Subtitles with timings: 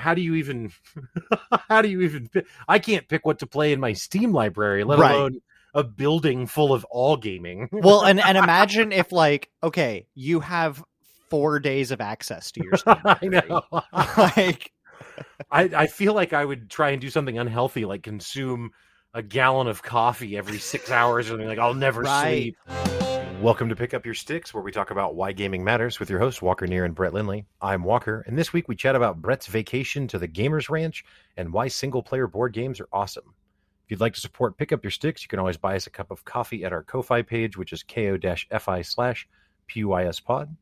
[0.00, 0.72] how do you even
[1.68, 2.28] how do you even
[2.68, 5.14] I can't pick what to play in my Steam library, let Right.
[5.14, 5.40] alone
[5.74, 7.68] a building full of all gaming.
[7.72, 10.82] well, and and imagine if like okay, you have
[11.30, 13.60] four days of access to your Steam I know.
[14.16, 14.72] like
[15.50, 18.70] I, I feel like I would try and do something unhealthy, like consume
[19.14, 21.48] a gallon of coffee every six hours or something.
[21.48, 22.54] Like I'll never Right.
[22.66, 22.79] sleep.
[23.40, 26.18] Welcome to Pick Up Your Sticks, where we talk about why gaming matters with your
[26.18, 27.46] hosts Walker Neer and Brett Lindley.
[27.62, 31.06] I'm Walker, and this week we chat about Brett's vacation to the Gamers Ranch
[31.38, 33.32] and why single player board games are awesome.
[33.86, 35.90] If you'd like to support Pick Up Your Sticks, you can always buy us a
[35.90, 39.26] cup of coffee at our Ko-Fi page, which is ko-fi slash
[39.68, 40.54] PUIS pod.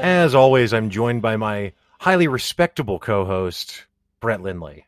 [0.00, 3.86] As always, I'm joined by my highly respectable co-host,
[4.20, 4.86] Brett Lindley.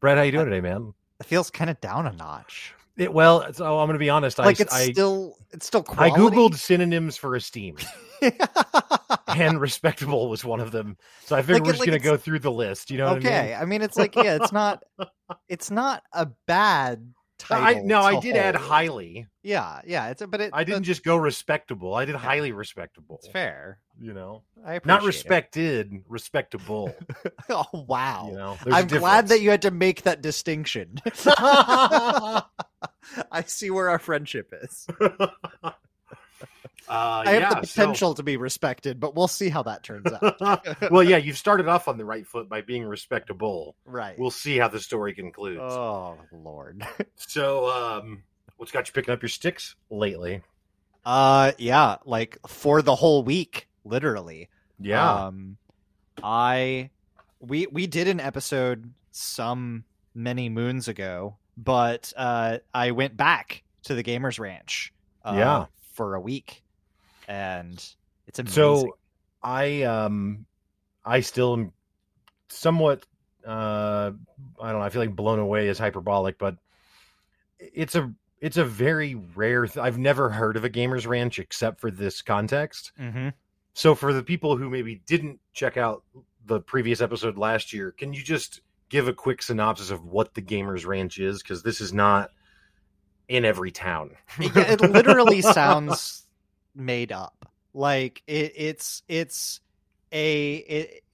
[0.00, 0.94] Brett, how you doing today, man?
[1.22, 2.74] it feels kind of down a notch.
[2.96, 4.38] It, well, so oh, I'm going to be honest.
[4.38, 7.76] Like I, it's I, still it's still I googled synonyms for esteem,
[9.28, 10.98] and respectable was one of them.
[11.24, 12.90] So I figured Like, we're just like going to go through the list.
[12.90, 13.62] You know what I okay, mean?
[13.62, 14.82] I mean it's like yeah, it's not
[15.48, 17.66] it's not a bad title.
[17.66, 19.26] I, no, I did add highly.
[19.42, 21.94] Yeah, yeah, it's a, but it I didn't just go respectable.
[21.94, 23.16] I did highly respectable.
[23.16, 23.78] It's fair.
[24.00, 25.06] You know, I appreciate not it.
[25.06, 26.94] respected, respectable.
[27.48, 28.28] oh wow.
[28.30, 31.00] You know, I'm glad that you had to make that distinction.
[31.26, 32.42] I
[33.46, 34.86] see where our friendship is.
[36.88, 39.82] Uh, I have yeah, the so- potential to be respected, but we'll see how that
[39.82, 40.66] turns out.
[40.90, 43.76] well, yeah, you've started off on the right foot by being respectable.
[43.84, 44.18] right.
[44.18, 45.60] We'll see how the story concludes.
[45.62, 46.84] oh lord.
[47.16, 48.24] so, um,
[48.56, 50.42] what's got you picking up your sticks lately?
[51.04, 54.48] Uh yeah, like for the whole week, literally.
[54.80, 55.56] Yeah, Um
[56.22, 56.90] I
[57.40, 63.94] we we did an episode some many moons ago, but uh I went back to
[63.94, 64.92] the gamers ranch
[65.24, 65.66] uh, Yeah.
[65.92, 66.62] For a week
[67.28, 67.74] and
[68.26, 68.54] it's amazing.
[68.54, 68.96] so
[69.42, 70.46] I um,
[71.04, 71.72] I still am
[72.48, 73.04] somewhat
[73.46, 74.12] uh,
[74.60, 74.84] I don't know.
[74.84, 76.56] I feel like blown away is hyperbolic, but
[77.58, 79.66] it's a it's a very rare.
[79.66, 82.92] Th- I've never heard of a gamers ranch except for this context.
[83.00, 83.32] Mhm.
[83.74, 86.04] So for the people who maybe didn't check out
[86.44, 90.42] the previous episode last year, can you just give a quick synopsis of what the
[90.42, 91.42] Gamers Ranch is?
[91.42, 92.30] Because this is not
[93.28, 94.10] in every town.
[94.38, 96.26] it, yeah, it literally sounds
[96.74, 97.46] made up.
[97.74, 99.60] Like it, it's it's
[100.12, 101.04] a it,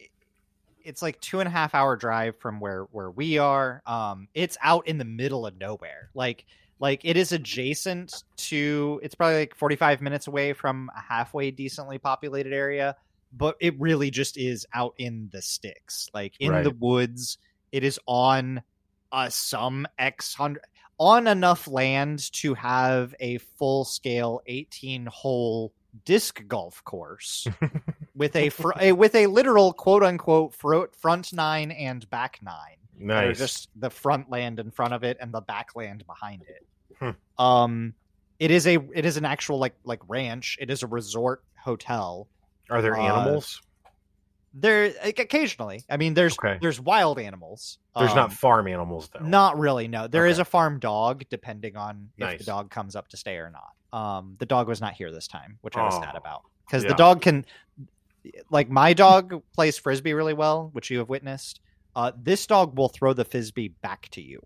[0.82, 3.82] it's like two and a half hour drive from where where we are.
[3.86, 6.10] Um, it's out in the middle of nowhere.
[6.14, 6.46] Like
[6.80, 9.00] like it is adjacent to.
[9.02, 12.96] It's probably like forty five minutes away from a halfway decently populated area,
[13.32, 16.64] but it really just is out in the sticks, like in Right.
[16.64, 17.38] the woods.
[17.70, 18.62] It is on
[19.12, 20.62] uh, some X hundred
[20.98, 25.72] on enough land to have a full scale 18 hole
[26.04, 27.47] disc golf course
[28.14, 32.76] with a, fr- a with a literal quote unquote fro- front nine and back nine
[32.98, 33.38] nice.
[33.38, 36.64] just the front land in front of it and the back land behind it
[36.98, 37.10] Hmm.
[37.42, 37.94] um
[38.41, 42.26] it is a it is an actual like like ranch it is a resort hotel
[42.70, 43.60] Are there uh, animals?
[44.54, 46.59] There like, occasionally i mean there's Okay.
[46.60, 49.25] there's wild animals There's Um, not farm animals though.
[49.25, 49.88] Not really.
[49.88, 50.42] No, There is Okay.
[50.42, 52.38] a farm dog, depending on if Nice.
[52.38, 53.72] the dog comes up to stay or not.
[53.98, 56.84] Um, the dog was not here this time, which I was sad Oh, about because
[56.84, 56.91] yeah.
[56.91, 57.44] the dog can,
[58.50, 61.60] like, my dog plays frisbee really well, which you have witnessed.
[61.97, 64.41] Uh, this dog will throw the frisbee back to you.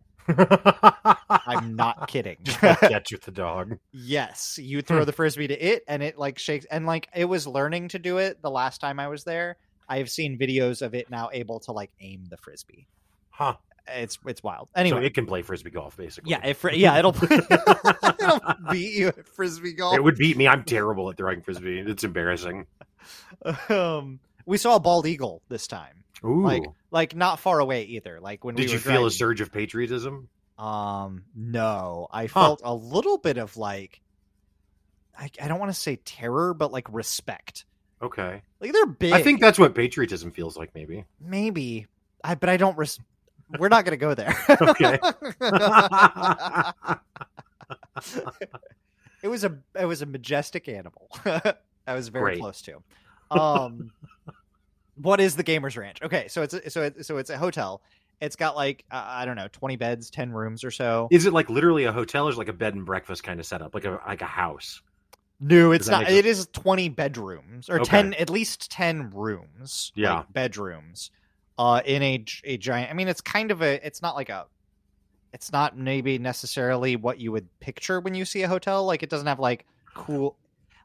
[1.46, 2.38] I'm not kidding.
[2.44, 3.78] catch with the dog.
[3.92, 4.86] yes, you Hmm.
[4.86, 7.98] throw the frisbee to it, and it like shakes, and like it was learning to
[7.98, 9.58] do it the last time I was there.
[9.92, 12.86] I have seen videos of it now able to like aim the frisbee.
[13.30, 13.54] Huh.
[13.88, 14.68] It's it's wild.
[14.74, 16.30] So Anyway, it can play frisbee golf basically.
[16.30, 19.96] Yeah, if, yeah, it'll, it'll beat you at frisbee golf.
[19.96, 20.46] It would beat me.
[20.46, 21.80] I'm terrible at throwing frisbee.
[21.80, 22.66] It's embarrassing.
[23.68, 26.42] Um, we saw a bald eagle this time, Ooh.
[26.44, 28.20] like like not far away either.
[28.20, 29.06] Like when Did we you feel driving.
[29.08, 30.28] a surge of patriotism?
[30.58, 32.40] Um, no, I Huh.
[32.40, 34.00] felt a little bit of like,
[35.18, 37.64] I, I don't want to say terror, but like respect.
[38.02, 38.42] Okay.
[38.60, 39.12] Like they're big.
[39.12, 41.04] I think that's what patriotism feels like, maybe.
[41.20, 41.86] maybe
[42.24, 42.76] I, but I don't.
[42.76, 42.98] Res-
[43.58, 44.34] we're not gonna go there.
[44.60, 44.98] Okay.
[49.22, 51.08] it was a it was a majestic animal.
[51.24, 52.40] I was very Great.
[52.40, 52.82] close to.
[53.30, 53.92] Um,
[54.96, 56.02] what is the Gamers Ranch?
[56.02, 57.82] Okay, so it's a, so it, so it's a hotel.
[58.20, 61.08] It's got like uh, I don't know, twenty beds, ten rooms or so.
[61.10, 63.40] Is it like literally a hotel or is it like a bed and breakfast kind
[63.40, 64.82] of setup, like a like a house?
[65.42, 66.08] No, it's not.
[66.08, 67.90] It is twenty bedrooms or Okay.
[67.90, 69.92] ten, at least ten rooms.
[69.94, 70.18] Yeah.
[70.18, 71.10] like, bedrooms.
[71.58, 72.90] Uh, in a a giant.
[72.90, 73.84] I mean, it's kind of a.
[73.86, 74.46] It's not like a
[75.32, 78.84] it's not maybe necessarily what you would picture when you see a hotel.
[78.86, 80.36] Like it doesn't have like cool.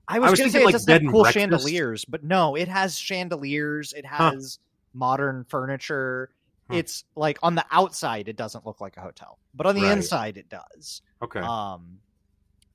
[0.08, 1.34] I was, was gonna say thinking, it like, doesn't have cool breakfast.
[1.34, 3.94] chandeliers, but no, it has chandeliers.
[3.94, 4.32] It Huh.
[4.32, 4.60] has
[4.94, 6.30] modern furniture.
[6.70, 6.76] Hmm.
[6.76, 9.92] It's like on the outside, it doesn't look like a hotel, but on the Right.
[9.98, 11.02] inside, it does.
[11.22, 11.40] Okay.
[11.42, 12.00] Um,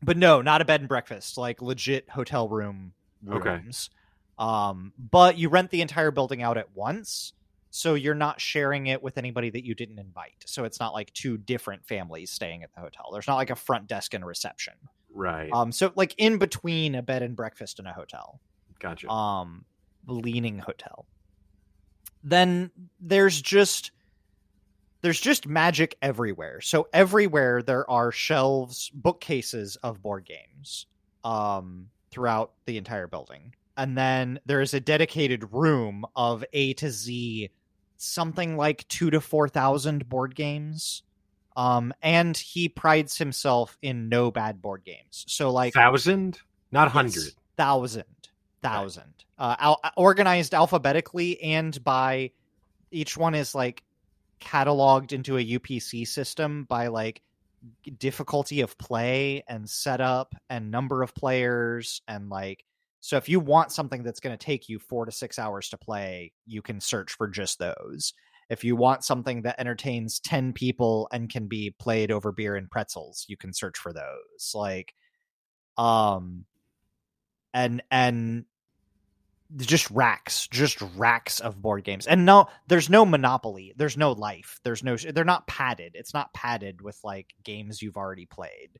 [0.02, 2.92] but no, not a bed and breakfast, like legit hotel room
[3.24, 3.90] rooms.
[4.38, 4.44] Okay.
[4.44, 7.32] Um, but you rent the entire building out at once,
[7.70, 10.44] so you're not sharing it with anybody that you didn't invite.
[10.46, 13.10] So it's not like two different families staying at the hotel.
[13.12, 14.74] There's not like a front desk and a reception.
[15.14, 15.50] right.
[15.52, 18.40] Um, so like in between a bed and breakfast and a hotel
[18.82, 19.08] gotcha.
[19.08, 19.64] um
[20.06, 21.06] leaning hotel
[22.24, 22.70] then
[23.00, 23.92] there's just
[25.02, 26.60] there's just magic everywhere.
[26.60, 30.86] So everywhere there are shelves bookcases of board games
[31.24, 33.54] um throughout the entire building.
[33.76, 37.50] And then there is a dedicated room of a to z
[37.96, 41.02] something like two to four thousand board games.
[41.56, 45.24] Um and he prides himself in no bad board games.
[45.28, 46.40] So like Thousand,
[46.70, 48.04] not hundred, thousand,
[48.62, 49.14] thousand, thousand.
[49.38, 52.30] Uh, al- organized alphabetically and by
[52.92, 53.82] each one is like
[54.42, 57.22] cataloged into a UPC system by like
[57.98, 62.64] difficulty of play and setup and number of players and like
[63.00, 65.78] so if you want something that's going to take you 4 to 6 hours to
[65.78, 68.12] play you can search for just those.
[68.50, 72.70] If you want something that entertains 10 people and can be played over beer and
[72.70, 74.94] pretzels you can search for those like
[75.78, 76.44] um
[77.54, 78.44] and and
[79.58, 84.60] just racks just racks of board games and no there's no monopoly there's no life
[84.62, 88.70] there's no they're not padded it's not padded with like games you've already played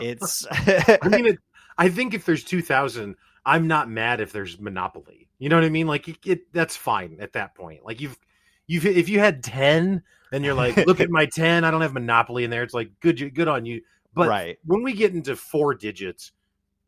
[0.00, 1.38] it's I mean, it,
[1.78, 5.28] I think if there's two thousand, I'm not mad if there's Monopoly.
[5.38, 5.86] You know what I mean?
[5.86, 7.84] Like it, it, that's fine at that point.
[7.84, 8.18] Like you've
[8.66, 10.02] you've if you had ten
[10.32, 12.62] and you're like, look at my ten, I don't have Monopoly in there.
[12.62, 13.82] It's like good, good on you.
[14.14, 16.32] But right when we get into four digits,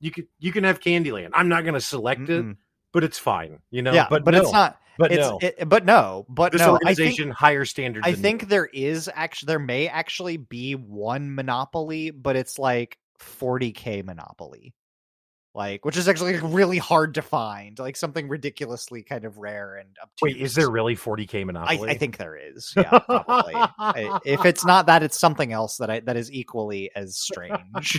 [0.00, 1.30] you could you can have Candyland.
[1.34, 2.56] I'm not going to select it, Mm-mm.
[2.98, 3.60] But it's fine.
[3.70, 3.92] You know.
[3.92, 6.74] yeah but but, no, it's not But it's no, it, but no but this no
[6.84, 8.04] I think organization higher standards.
[8.04, 14.04] I think there is actually there may actually be one monopoly, but it's like 40k
[14.04, 14.74] monopoly.
[15.54, 19.76] Like which is actually like, really hard to find, like something ridiculously kind of rare
[19.76, 20.34] and obtuse.
[20.34, 21.90] Wait, is there really 40k Monopoly?
[21.90, 22.72] I think there is.
[22.76, 23.54] Yeah, probably.
[23.54, 27.98] I- if it's not that, it's something else that I that is equally as strange.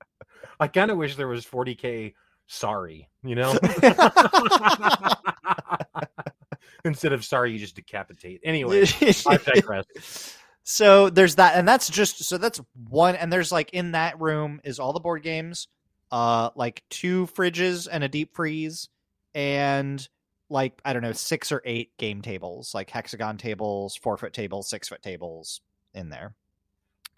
[0.60, 2.14] I kind of wish there was 40k.
[2.46, 3.58] Sorry, you know.
[6.84, 8.40] Instead of sorry, you just decapitate.
[8.44, 8.86] Anyway,
[9.26, 10.36] I digress.
[10.68, 14.60] so there's that and that's just so that's one and there's like in that room
[14.64, 15.68] is all the board games
[16.10, 18.88] uh like two fridges and a deep freeze
[19.32, 20.08] and
[20.50, 24.68] like i don't know six or eight game tables like hexagon tables four foot tables
[24.68, 25.60] six foot tables
[25.94, 26.34] in there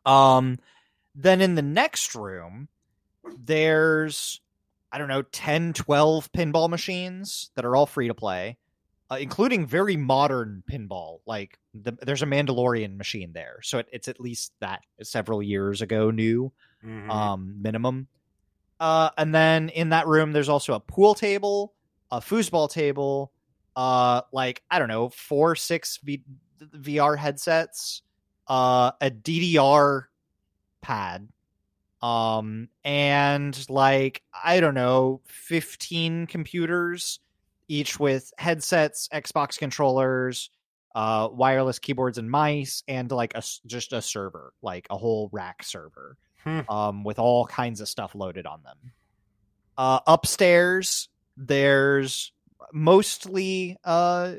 [0.04, 0.58] um
[1.14, 2.68] then in the next room
[3.42, 4.42] there's
[4.92, 8.56] i don't know 10 12 pinball machines that are all free to play
[9.10, 11.20] uh, including very modern pinball.
[11.24, 15.80] Like the, there's a Mandalorian machine there, so it, it's at least that several years
[15.80, 16.52] ago new
[16.84, 17.08] Mhm.
[17.10, 18.06] um, minimum.
[18.78, 21.72] Uh, and then in that room, there's also a pool table,
[22.10, 23.32] a foosball table,
[23.76, 26.22] uh, like I don't know, four six v-
[26.76, 28.02] VR headsets,
[28.46, 30.02] uh, a DDR
[30.82, 31.30] pad,
[32.02, 37.20] um, and like I don't know, fifteen computers,
[37.68, 40.50] each with headsets, Xbox controllers,
[40.94, 45.62] uh, wireless keyboards and mice, and like a just a server, like a whole rack
[45.62, 46.60] server Hmm.
[46.68, 48.92] um, with all kinds of stuff loaded on them.
[49.76, 52.32] Uh, upstairs, there's
[52.72, 54.34] mostly uh,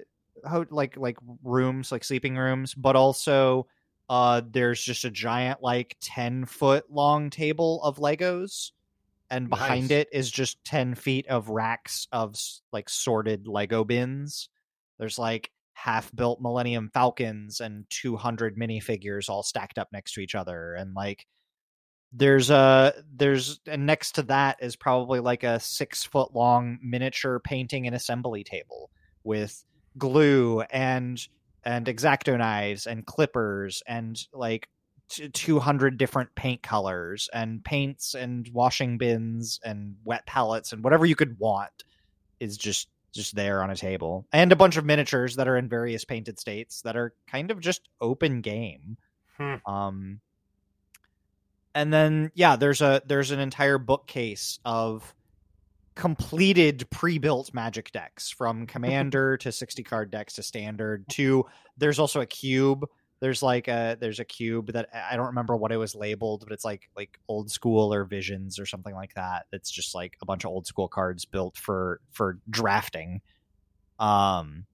[0.48, 3.68] ho- like like rooms, like sleeping rooms, but also
[4.10, 8.72] uh, there's just a giant like ten foot long table of Legos,
[9.30, 9.92] and behind Nice.
[9.92, 12.36] it is just ten feet of racks of
[12.74, 14.50] like sorted Lego bins.
[14.98, 20.36] There's like half built Millennium Falcons and 200 minifigures all stacked up next to each
[20.36, 21.28] other, and like
[22.12, 27.40] there's a there's and next to that is probably like a six foot long miniature
[27.40, 28.90] painting and assembly table
[29.24, 29.64] with
[29.98, 31.28] glue and
[31.64, 34.70] and X-Acto knives and clippers and like
[35.10, 41.06] t- 200 different paint colors and paints and washing bins and wet palettes and whatever
[41.06, 41.84] you could want
[42.40, 45.68] is just just there on a table and a bunch of miniatures that are in
[45.68, 48.98] various painted states that are kind of just open game
[49.38, 49.56] Hmm.
[49.66, 50.20] um
[51.74, 55.16] and then yeah there's a there's an entire bookcase of
[56.00, 61.46] completed pre-built magic decks from commander to 60 card decks to standard to
[61.78, 62.86] there's also a cube
[63.20, 66.54] there's like a there's a cube that I don't remember what it was labeled, but
[66.54, 69.46] it's like like old school or visions or something like that.
[69.52, 73.22] It's just like a bunch of old school cards built for for drafting.
[74.00, 74.66] Um,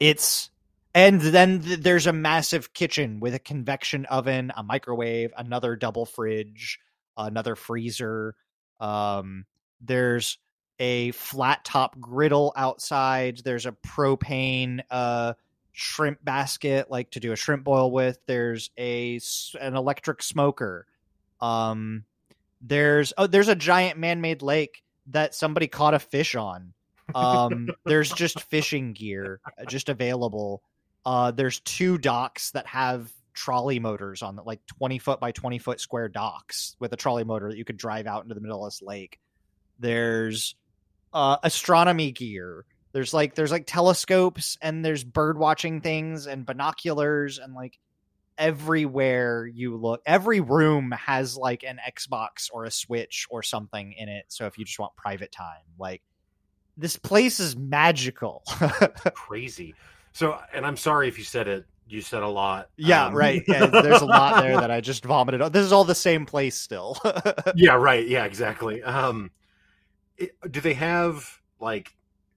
[0.00, 0.48] it's
[0.94, 6.06] and then th- there's a massive kitchen with a convection oven, a microwave, another double
[6.06, 6.80] fridge,
[7.18, 8.34] another freezer.
[8.80, 9.44] Um,
[9.82, 10.38] there's
[10.78, 13.40] a flat top griddle outside.
[13.44, 15.34] There's a propane uh
[15.72, 18.18] shrimp basket like to do a shrimp boil with.
[18.26, 19.20] There's a
[19.60, 20.86] an electric smoker.
[21.40, 22.04] Um
[22.60, 26.72] there's oh there's a giant man-made lake that somebody caught a fish on.
[27.14, 30.62] Um there's just fishing gear uh, just available.
[31.04, 35.58] Uh there's two docks that have trolley motors on them, like 20 foot by 20
[35.58, 38.64] foot square docks with a trolley motor that you could drive out into the middle
[38.64, 39.20] of this lake.
[39.78, 40.56] There's
[41.16, 42.66] uh astronomy gear.
[42.92, 47.78] There's like there's like telescopes and there's bird watching things and binoculars and like
[48.38, 54.10] everywhere you look every room has like an xbox or a switch or something in
[54.10, 54.26] it.
[54.28, 56.02] So if you just want private time like
[56.76, 58.42] this place is magical.
[59.14, 59.74] Crazy.
[60.12, 63.42] So and i'm sorry if you said it you said a lot yeah Um, right.
[63.48, 65.40] Yeah, there's a lot there that i just vomited.
[65.40, 66.98] On this is all the same place still.
[67.54, 68.06] Yeah right.
[68.06, 68.82] Yeah exactly.
[68.82, 69.30] Um
[70.50, 71.94] do they have like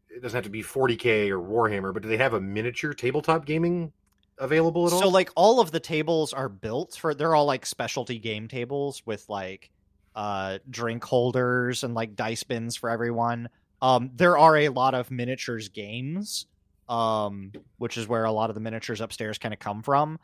[0.09, 3.45] it doesn't have to be 40k or warhammer but do they have a miniature tabletop
[3.45, 3.91] gaming
[4.37, 4.99] available at all?
[4.99, 9.03] so like all of the tables are built for they're all like specialty game tables
[9.05, 9.69] with like
[10.15, 13.49] uh drink holders and like dice bins for everyone.
[13.81, 16.47] Um there are a lot of miniatures games
[16.87, 20.19] um which is where a lot of the miniatures upstairs kind of come from.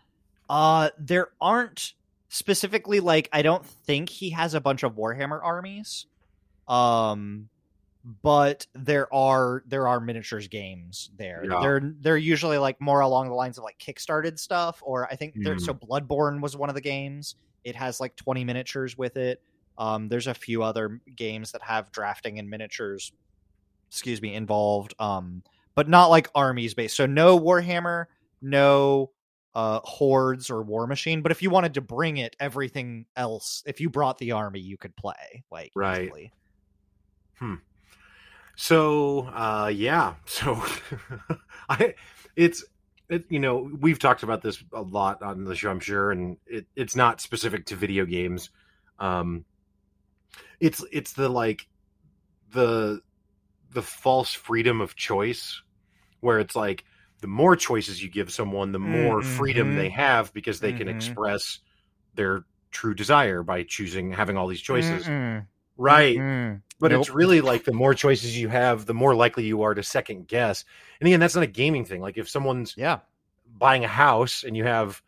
[0.49, 1.93] Uh there aren't
[2.27, 6.07] specifically like i don't think he has a bunch of warhammer armies
[6.67, 7.49] um
[8.23, 11.43] but there are there are miniatures games there.
[11.49, 11.59] Yeah.
[11.59, 15.33] They're they're usually like more along the lines of like kickstarted stuff, or I think
[15.37, 15.73] there, so.
[15.73, 17.35] Bloodborne was one of the games.
[17.63, 19.41] It has like twenty miniatures with it.
[19.77, 23.11] Um, there's a few other games that have drafting and miniatures,
[23.89, 24.93] excuse me, involved.
[24.99, 25.41] Um,
[25.73, 26.95] but not like armies based.
[26.95, 28.05] So no Warhammer,
[28.41, 29.11] no
[29.55, 33.89] uh hordes or Warmachine but if you wanted to bring it everything else if you
[33.89, 36.03] brought the army you could play like Right.
[36.03, 36.33] easily.
[38.55, 40.61] So uh yeah, so
[41.69, 41.95] I
[42.35, 42.63] it's
[43.09, 46.37] it, you know we've talked about this a lot on the show I'm sure and
[46.47, 48.49] it, it's not specific to video games.
[48.99, 49.45] Um
[50.59, 51.67] it's it's the like
[52.51, 53.01] the
[53.71, 55.61] the false freedom of choice
[56.21, 56.85] where it's like
[57.21, 59.75] the more choices you give someone the more freedom Mhm.
[59.75, 60.91] they have because they can Mhm.
[60.91, 61.59] express
[62.15, 65.05] their true desire by choosing having all these choices.
[65.05, 65.47] Mm-mm.
[65.77, 66.17] Right.
[66.17, 66.61] Mm-mm.
[66.79, 67.01] But Nope.
[67.01, 70.27] it's really like the more choices you have, the more likely you are to second
[70.27, 70.65] guess.
[70.99, 72.01] And again, that's not a gaming thing.
[72.01, 72.99] Like if someone's Yeah.
[73.57, 75.01] buying a house and you have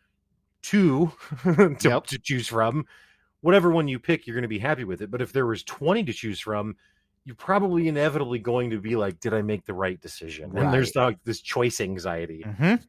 [0.62, 1.12] two
[1.44, 2.06] to, Yep.
[2.06, 2.86] to choose from,
[3.42, 5.10] whatever one you pick, you're going to be happy with it.
[5.10, 6.76] But if there was 20 to choose from,
[7.24, 10.56] you're probably inevitably going to be like, did I make the right decision?
[10.56, 12.42] And there's like this choice anxiety.
[12.46, 12.82] Mhm.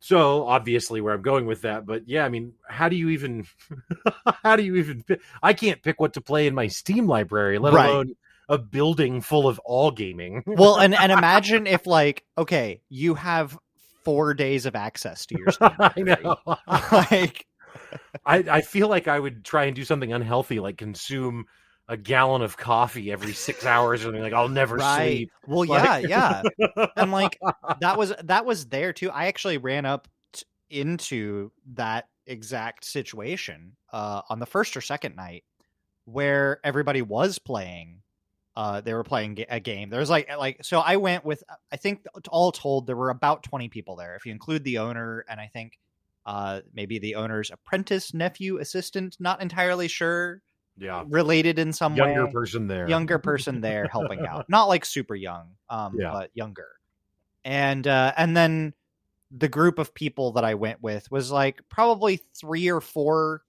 [0.00, 3.46] So obviously where I'm going with that, but yeah, I mean, how do you even
[4.42, 5.20] how do you even pick?
[5.42, 7.90] I can't pick what to play in my Steam library, let Right.
[7.90, 8.14] alone
[8.48, 10.42] a building full of all gaming.
[10.46, 13.58] Well, and and imagine if like okay, you have
[14.04, 16.36] four days of access to your Steam I know.
[16.92, 17.46] like
[18.24, 21.46] I, I feel like I would try and do something unhealthy, like consume
[21.90, 25.08] a gallon of coffee every six hours, and like I'll never right.
[25.08, 25.32] sleep.
[25.46, 26.86] Well, Like- yeah, yeah.
[26.96, 27.36] And like
[27.80, 29.10] that was that was there too.
[29.10, 35.16] I actually ran up t- into that exact situation uh, on the first or second
[35.16, 35.42] night
[36.04, 38.02] where everybody was playing.
[38.56, 39.90] Uh, they were playing a game.
[39.90, 40.78] There was like like so.
[40.78, 41.42] I went with
[41.72, 45.24] I think all told there were about twenty people there if you include the owner
[45.28, 45.76] and I think
[46.24, 49.16] uh, maybe the owner's apprentice, nephew, assistant.
[49.18, 50.42] Not entirely sure.
[50.80, 51.98] Yeah, Related in some way.
[51.98, 52.88] younger way person there.
[52.88, 56.10] younger person there helping out not like super young um Yeah.
[56.10, 56.68] but younger
[57.44, 58.72] and uh and then
[59.30, 63.42] the group of people that i went with was like probably three or four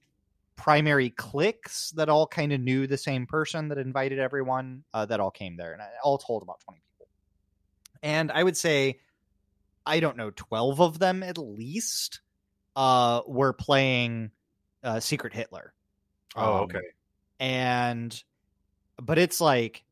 [0.55, 5.19] primary cliques that all kind of knew the same person that invited everyone uh, that
[5.19, 7.07] all came there and I- all told about 20 people
[8.03, 8.99] and i would say
[9.85, 12.19] i don't know 12 of them at least
[12.75, 14.31] uh were playing
[14.83, 15.73] uh secret hitler
[16.35, 16.79] Oh, Um, okay.
[17.41, 18.23] And
[19.01, 19.83] but it's like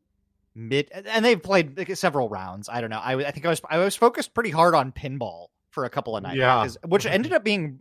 [0.56, 3.62] mid and they've played like, several rounds i don't know I, I think i was
[3.70, 6.68] i was focused pretty hard on pinball for a couple of nights Yeah.
[6.88, 7.79] which ended up being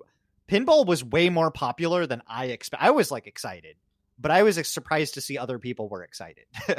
[0.49, 3.77] pinball was way more popular than i expect i was like excited
[4.19, 6.45] but i was surprised to see other people were excited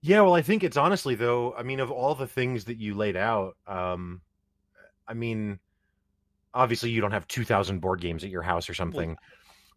[0.00, 1.52] Yeah, well, I think it's honestly though.
[1.54, 4.20] I mean, of all the things that you laid out, um,
[5.08, 5.58] I mean,
[6.54, 9.16] obviously you don't have 2000 board games at your house or something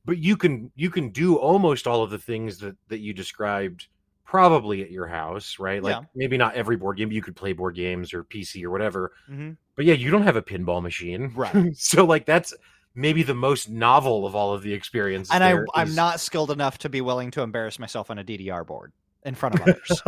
[0.06, 3.88] but you can you can do almost all of the things that that you described
[4.26, 6.02] probably at your house right like Yeah.
[6.16, 9.12] maybe not every board game but you could play board games or pc or whatever
[9.30, 9.58] Mhm.
[9.76, 11.54] but yeah you don't have a pinball machine Right.
[11.76, 12.54] so like that's
[12.96, 16.50] maybe the most novel of all of the experiences and I, there I'm not skilled
[16.52, 18.94] enough to be willing to embarrass myself on a DDR board
[19.24, 20.02] in front of others.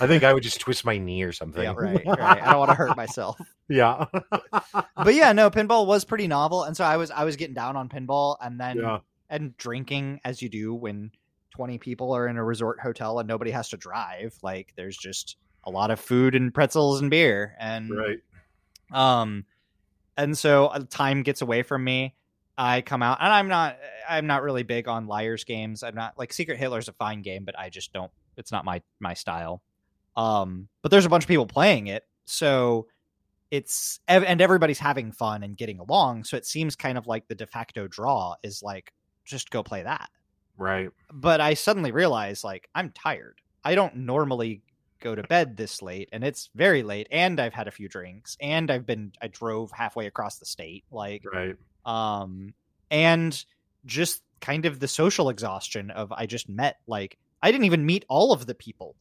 [0.00, 1.62] I think I would just twist my knee or something.
[1.62, 2.42] yeah, right, right.
[2.42, 3.40] I don't want to hurt myself.
[3.70, 4.04] Yeah.
[5.02, 7.74] But yeah, no, pinball was pretty novel, and so I was I was getting down
[7.76, 8.98] on pinball, and then yeah.
[9.30, 11.10] and drinking as you do when
[11.56, 14.36] 20 people are in a resort hotel and nobody has to drive.
[14.42, 18.18] Like there's just a lot of food and pretzels and beer, and Right.
[18.92, 19.44] um
[20.16, 22.14] and so uh, time gets away from me
[22.58, 26.18] i come out and i'm not i'm not really big on liars games i'm not
[26.18, 29.62] like secret hitler's a fine game but i just don't it's not my my style
[30.16, 32.86] um but there's a bunch of people playing it so
[33.50, 37.34] it's and everybody's having fun and getting along so it seems kind of like the
[37.34, 38.92] de facto draw is like
[39.24, 40.08] just go play that
[40.56, 40.90] Right.
[41.12, 43.40] but I suddenly realized like I'm tired.
[43.64, 44.62] I don't normally
[45.00, 48.36] go to bed this late and it's very late and I've had a few drinks
[48.40, 51.56] and I've been I drove halfway across the state like Right.
[51.86, 52.52] um
[52.90, 53.42] and
[53.86, 58.04] just kind of the social exhaustion of I just met like I didn't even meet
[58.08, 58.94] all of the people.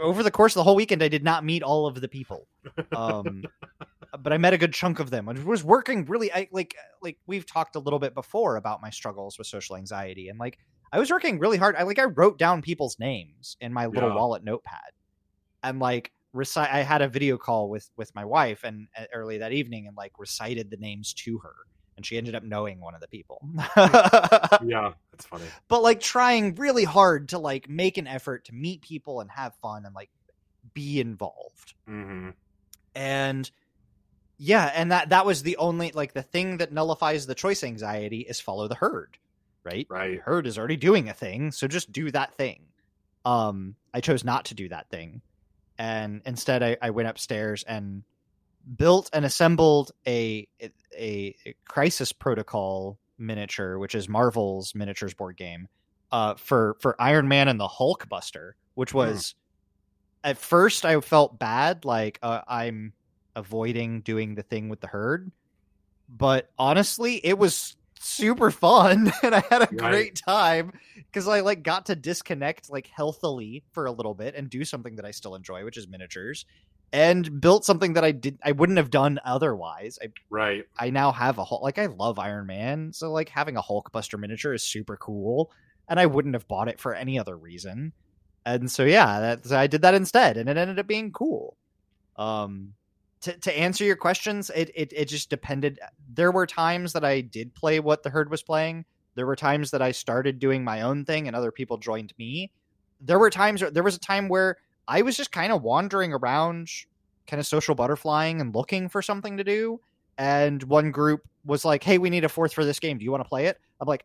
[0.00, 2.48] Over the course of the whole weekend I did not meet all of the people.
[2.94, 3.48] Um
[4.22, 5.28] but I met a good chunk of them.
[5.28, 8.90] I was working really I like like we've talked a little bit before about my
[8.90, 10.58] struggles with social anxiety and like
[10.92, 11.76] I was working really hard.
[11.76, 14.16] I like I wrote down people's names in my little Yeah.
[14.16, 14.90] wallet notepad.
[15.62, 19.38] And like recite I had a video call with with my wife and uh, early
[19.38, 21.54] that evening and like recited the names to her
[22.02, 23.40] and she ended up knowing one of the people.
[23.76, 24.92] Yeah.
[25.12, 25.44] That's funny.
[25.68, 29.54] but like trying really hard to like make an effort to meet people and have
[29.62, 30.10] fun and like
[30.74, 32.30] be involved hmm
[32.94, 33.50] and
[34.38, 38.20] yeah and that that was the only like the thing that nullifies the choice anxiety
[38.20, 39.16] is follow the herd
[39.64, 40.20] right the Right.
[40.20, 42.66] herd is already doing a thing so just do that thing
[43.24, 45.22] um i chose not to do that thing
[45.78, 48.02] and instead i, I went upstairs and
[48.76, 55.68] built and assembled a, a a crisis protocol miniature which is marvel's miniatures board game
[56.12, 59.34] uh for for iron man and the hulk buster which was
[60.24, 62.92] at first i felt bad like uh, i'm
[63.36, 65.32] avoiding doing the thing with the herd.
[66.08, 69.76] But honestly it was super fun and i had a Right.
[69.76, 74.50] great time because i like got to disconnect like healthily for a little bit and
[74.50, 76.44] do something that i still enjoy which is miniatures
[76.92, 80.64] and built something that i did i wouldn't have done otherwise i Right.
[80.78, 81.62] I now have a Hulk.
[81.62, 85.50] Like I love Iron Man, so like having a Hulkbuster miniature is super cool,
[85.88, 87.92] and I wouldn't have bought it for any other reason.
[88.46, 91.58] And so yeah, that so I did that instead, and it ended up being cool.
[92.16, 92.72] Um,
[93.20, 95.78] to to answer your questions, it it it just depended.
[96.12, 98.86] There were times that I did play what the herd was playing.
[99.14, 102.50] There were times that I started doing my own thing, and other people joined me.
[103.02, 103.62] There were times.
[103.70, 104.56] There was a time where
[104.88, 106.68] I was just kind of wandering around,
[107.26, 109.80] kind of social butterflying and looking for something to do
[110.18, 112.98] and one group was like, "Hey, we need a fourth for this game.
[112.98, 114.04] Do you want to play it?" I'm like,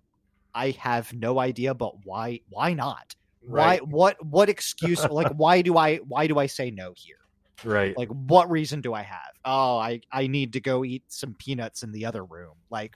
[0.55, 2.41] "I have no idea, but why?
[2.49, 3.15] Why not?
[3.43, 3.81] Right.
[3.81, 3.89] Why?
[3.89, 4.25] What?
[4.25, 5.03] What excuse?
[5.09, 5.97] like, why do I?
[5.97, 7.19] Why do I say no here?
[7.63, 7.97] Right.
[7.97, 9.31] Like, what reason do I have?
[9.43, 12.53] Oh, I I need to go eat some peanuts in the other room.
[12.69, 12.95] Like,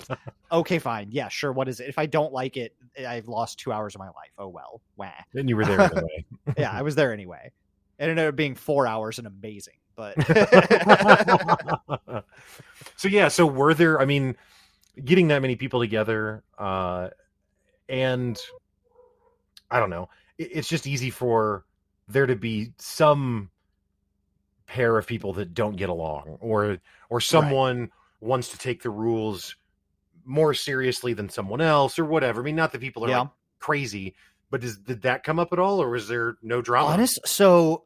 [0.52, 1.52] okay, fine, yeah, sure.
[1.52, 1.88] What is it?
[1.88, 2.74] If I don't like it,
[3.06, 4.32] I've lost two hours of my life.
[4.38, 5.10] Oh well, wah.
[5.34, 6.24] and you were there anyway.
[6.58, 7.52] Yeah, I was there anyway.
[7.98, 10.14] It ended up being four hours and amazing, but
[12.96, 14.36] so yeah, so were there I mean
[15.04, 17.08] getting that many people together uh
[17.88, 18.38] and
[19.70, 20.08] I don't know.
[20.38, 21.64] it- It's just easy for
[22.08, 23.50] there to be some
[24.70, 26.78] pair of people that don't get along or
[27.08, 29.56] or someone wants to take the rules
[30.24, 32.40] more seriously than someone else or whatever.
[32.40, 33.20] I mean not that people are yeah.
[33.20, 34.14] like crazy,
[34.48, 36.90] but does, did that come up at all or was there no drama?
[36.90, 37.18] Honest.
[37.26, 37.82] So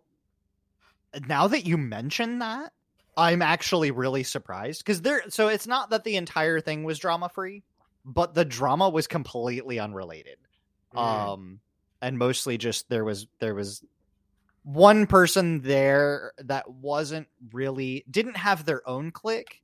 [1.27, 2.73] now that you mention that,
[3.17, 5.23] I'm actually really surprised because there.
[5.31, 7.63] So it's not that the entire thing was drama free,
[8.05, 10.37] but the drama was completely unrelated.
[10.95, 10.99] Mm.
[10.99, 11.61] Um,
[12.03, 13.83] and mostly just there was there was
[14.65, 19.63] one person there that wasn't really didn't have their own clique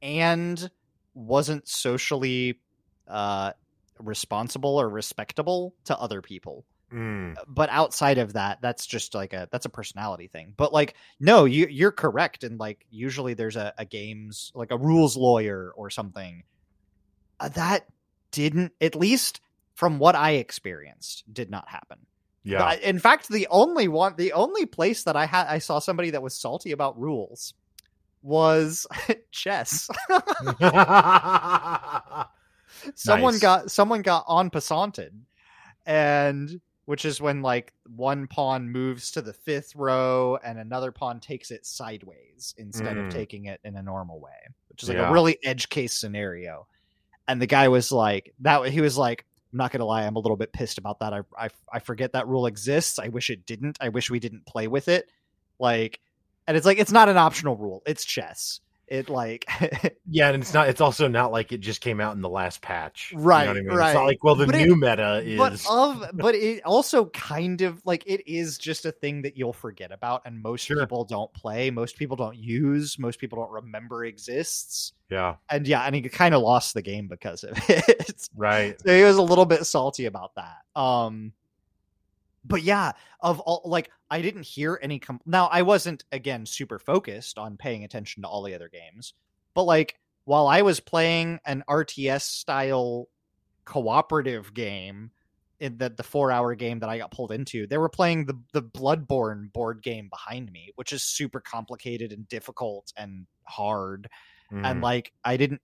[0.00, 0.70] and
[1.14, 2.60] wasn't socially
[3.08, 3.52] uh
[3.98, 6.64] responsible or respectable to other people.
[6.92, 7.36] Mm.
[7.48, 10.52] but outside of that that's just like a that's a personality thing.
[10.58, 14.76] But like no you you're correct and like usually there's a, a games like a
[14.76, 16.42] rules lawyer or something.
[17.40, 17.86] Uh, that
[18.32, 19.40] didn't at least
[19.74, 21.98] from what i experienced did not happen
[22.44, 22.74] Yeah.
[22.74, 26.22] In fact the only one the only place that i had i saw somebody that
[26.22, 27.54] was salty about rules
[28.22, 28.86] was
[29.30, 29.88] chess.
[32.94, 33.40] someone Nice.
[33.40, 35.10] got someone got en passanted,
[35.86, 41.20] and which is when like one pawn moves to the fifth row and another pawn
[41.20, 43.06] takes it sideways instead Mm.
[43.06, 44.30] of taking it in a normal way,
[44.68, 45.10] which is like Yeah.
[45.10, 46.66] a really edge case scenario.
[47.28, 48.66] And the guy was like that.
[48.66, 51.12] He was like, "I'm not gonna lie, I'm a little bit pissed about that.
[51.12, 52.98] I I, I forget that rule exists.
[52.98, 53.78] I wish it didn't.
[53.80, 55.08] I wish we didn't play with it.
[55.58, 56.00] Like,
[56.46, 57.82] and it's like it's not an optional rule.
[57.86, 58.60] It's chess.
[58.92, 59.46] It like
[60.06, 60.68] yeah, and it's not.
[60.68, 63.48] It's also not like it just came out in the last patch, You know Right,
[63.48, 63.64] I mean?
[63.66, 63.94] It's right.
[63.94, 65.38] not like well, the But it- new meta is.
[65.38, 69.54] but of but it also kind of like it is just a thing that you'll
[69.54, 70.78] forget about and most Sure.
[70.80, 75.82] people don't play most people don't use most people don't remember exists yeah, and yeah
[75.84, 78.78] and he kind of lost the game because of it right.
[78.80, 81.32] so he was a little bit salty about that um
[82.44, 86.78] but yeah of all like i didn't hear any com- now i wasn't again super
[86.78, 89.14] focused on paying attention to all the other games
[89.54, 93.08] but like while i was playing an rts style
[93.64, 95.10] cooperative game
[95.60, 98.36] in the, the four hour game that i got pulled into they were playing the
[98.52, 104.08] the bloodborne board game behind me which is super complicated and difficult and hard
[104.50, 104.82] and Mhm.
[104.82, 105.62] like I didn't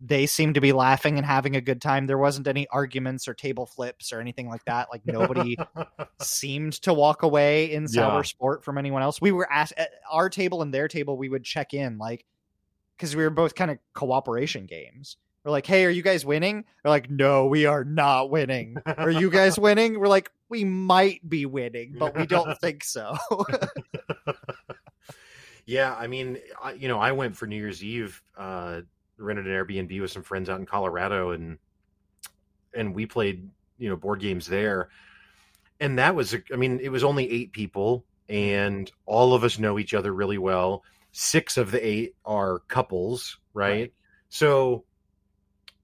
[0.00, 2.06] they seemed to be laughing and having a good time.
[2.06, 4.88] There wasn't any arguments or table flips or anything like that.
[4.90, 5.58] Like nobody
[6.22, 8.22] seemed to walk away in sour Yeah.
[8.22, 9.20] sport from anyone else.
[9.20, 11.18] We were at, at our table and their table.
[11.18, 12.24] We would check in like
[12.96, 15.16] because we were both kind of cooperation games.
[15.44, 16.64] We're like, hey, are you guys winning?
[16.82, 18.76] They're like, no, we are not winning.
[18.84, 19.98] Are you guys winning?
[19.98, 23.16] We're like, we might be winning, but we don't think so.
[25.66, 28.80] yeah, I mean, I, you know, I went for New Year's Eve, uh,
[29.20, 31.58] rented an Airbnb with some friends out in Colorado, and
[32.74, 34.88] and we played, you know, board games there.
[35.80, 39.58] And that was, a- I mean, it was only eight people, and all of us
[39.58, 40.84] know each other really well.
[41.12, 43.70] Six of the eight are couples, right?
[43.70, 43.92] Right.
[44.28, 44.84] So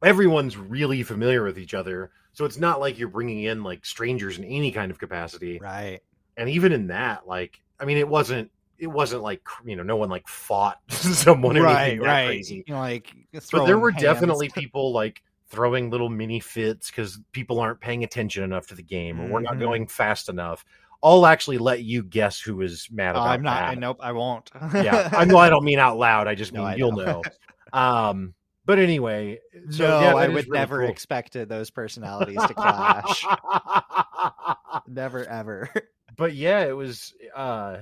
[0.03, 2.11] everyone's really familiar with each other.
[2.33, 6.01] So it's not like you're bringing in like strangers in any kind of capacity right.
[6.37, 9.96] and even in that like i mean it wasn't it wasn't like you know no
[9.96, 12.00] one like fought someone or right.
[12.00, 12.26] Right.
[12.26, 13.12] crazy You know, like
[13.52, 14.02] but there were hands.
[14.02, 18.82] definitely people like throwing little mini fits because people aren't paying attention enough to the
[18.82, 19.60] game or we're not Mhm.
[19.60, 20.64] going fast enough
[21.02, 23.60] i'll actually let you guess who was mad Uh, about I'm not.
[23.62, 23.68] that.
[23.70, 23.98] I nope.
[24.00, 24.50] I won't.
[24.82, 27.22] yeah i know i don't mean out loud i just No, mean I you'll know.
[27.22, 28.34] know um
[28.64, 29.38] but anyway
[29.70, 30.88] so no, yeah, I would really never cool.
[30.88, 33.24] expected those personalities to clash.
[34.88, 35.70] never, ever.
[36.16, 37.14] but yeah, it was.
[37.34, 37.78] uh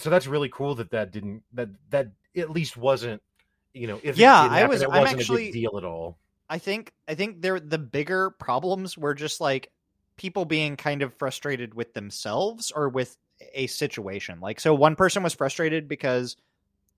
[0.00, 3.22] So that's really cool that that didn't that that at least wasn't.
[3.74, 5.52] You know, if it Yeah, did I happen, was- It I'm wasn't a actually- big
[5.54, 6.18] deal at all.
[6.50, 6.92] I think.
[7.08, 9.70] I think there the bigger problems were just like
[10.16, 13.16] people being kind of frustrated with themselves or with
[13.54, 14.40] a situation.
[14.40, 16.36] Like, so one person was frustrated because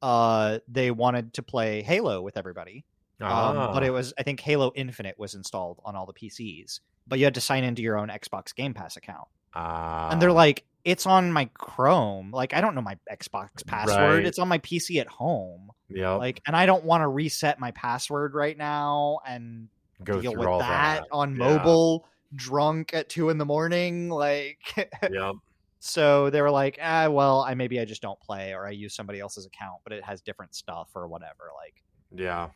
[0.03, 2.85] uh they wanted to play Halo with everybody.
[3.21, 3.73] Um, Ah.
[3.73, 7.25] but it was I think Halo Infinite was installed on all the PCs, but you
[7.25, 9.29] had to sign into your own Xbox Game Pass account.
[9.55, 13.99] Ah, and they're like it's on my chrome like i don't know my xbox password
[14.19, 14.27] Right.
[14.27, 17.71] it's on my pc at home yeah, like and i don't want to reset my
[17.73, 19.69] password right now and
[20.03, 21.39] go deal through with all that, that on Yeah.
[21.39, 24.59] mobile drunk at two in the morning like
[25.11, 25.35] Yep.
[25.81, 28.95] so they were like ah well i maybe i just don't play or i use
[28.95, 31.75] somebody else's account but it has different stuff or whatever like
[32.11, 32.51] Yeah.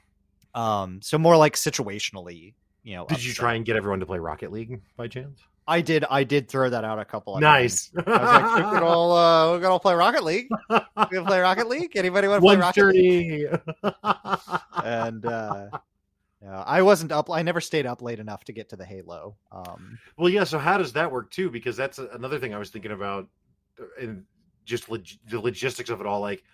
[0.55, 4.19] um so more like situationally you know Did you try and get everyone to play
[4.19, 5.41] Rocket League by chance?
[5.69, 7.91] I did i did throw that out a couple of Nice.
[7.91, 8.05] times.
[8.09, 10.49] I was like, we're gonna all, uh, gonna play Rocket League.
[10.69, 11.97] We're gonna play Rocket League.
[11.97, 13.47] Anybody want to play Rocket League?
[14.85, 15.69] And uh,
[16.43, 17.31] yeah, I wasn't up.
[17.31, 19.37] I never stayed up late enough to get to the Halo.
[19.53, 20.45] Um, Well, yeah.
[20.45, 21.51] So how does that work too?
[21.51, 23.29] Because that's another thing I was thinking about,
[23.81, 24.25] uh, and
[24.65, 26.21] just log- the logistics of it all.
[26.21, 26.45] Like,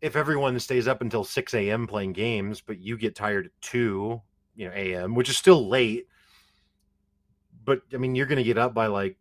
[0.00, 1.86] if everyone stays up until six a.m.
[1.86, 4.20] playing games, but you get tired at two,
[4.54, 6.06] you know, a.m., which is still late.
[7.64, 9.16] But I mean, you're going to get up by like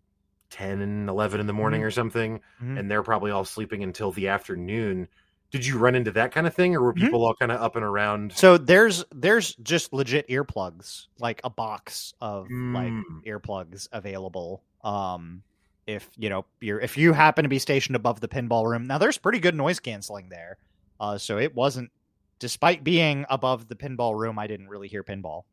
[0.49, 2.79] ten and eleven in the morning or something, Mhm.
[2.79, 5.07] and they're probably all sleeping until the afternoon.
[5.51, 7.01] Did you run into that kind of thing, or were Mhm.
[7.01, 8.33] people all kind of up and around?
[8.33, 13.23] so there's there's just legit earplugs, like a box of like Mm.
[13.25, 14.63] earplugs available.
[14.83, 15.43] Um,
[15.85, 18.97] if you know you're if you happen to be stationed above the pinball room, now
[18.97, 20.57] there's pretty good noise canceling there.
[20.99, 21.91] Uh, so it wasn't,
[22.39, 25.43] despite being above the pinball room, I didn't really hear pinball.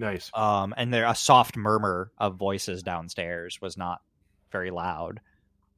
[0.00, 0.30] Nice.
[0.34, 4.00] um, and there a soft murmur of voices downstairs was not
[4.50, 5.20] very loud.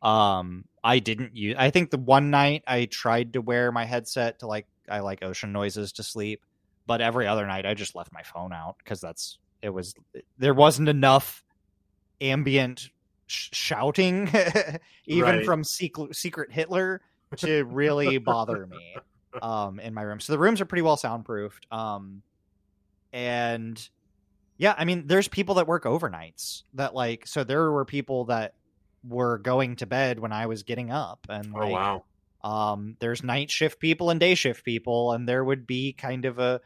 [0.00, 1.56] Um, I didn't use.
[1.58, 5.22] I think the one night I tried to wear my headset to like I like
[5.22, 6.42] ocean noises to sleep,
[6.86, 9.94] but every other night I just left my phone out because that's it was
[10.38, 11.42] there wasn't enough
[12.20, 12.90] ambient
[13.26, 14.28] sh- shouting
[15.06, 15.44] even Right.
[15.44, 17.00] from secret, secret Hitler
[17.38, 18.96] to really bother me.
[19.42, 20.20] um, in my room.
[20.20, 21.66] So the rooms are pretty well soundproofed.
[21.72, 22.22] Um,
[23.12, 23.88] and
[24.62, 28.54] yeah, I mean, there's people that work overnights that like, so there were people that
[29.02, 32.04] were going to bed when I was getting up, and Oh like, wow.
[32.44, 36.38] um, there's night shift people and day shift people, and there would be kind of
[36.38, 36.60] a,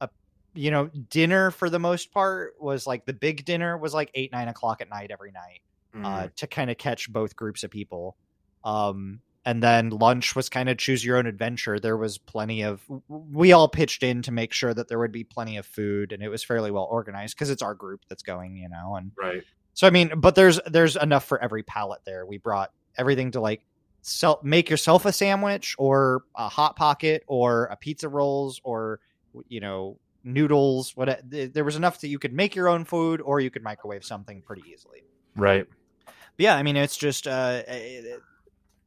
[0.00, 0.08] a,
[0.54, 4.30] you know, dinner for the most part was like the big dinner was like eight
[4.30, 5.62] nine o'clock at night every night
[5.94, 6.34] uh, Mm.
[6.36, 8.16] to kind of catch both groups of people.
[8.64, 11.80] Um, and then lunch was kind of choose your own adventure.
[11.80, 15.24] There was plenty of, we all pitched in to make sure that there would be
[15.24, 18.56] plenty of food and it was fairly well organized because it's our group that's going,
[18.56, 18.96] you know.
[18.96, 19.42] And right.
[19.74, 22.24] so, I mean, but there's, there's enough for every pallet there.
[22.24, 23.64] We brought everything to like,
[24.02, 29.00] sell, make yourself a sandwich or a hot pocket or a pizza rolls or,
[29.48, 30.96] you know, noodles.
[30.96, 34.04] What there was enough that you could make your own food or you could microwave
[34.04, 35.02] something pretty easily
[35.36, 35.66] Right.
[36.06, 38.16] But yeah, I mean, it's just uh, eh,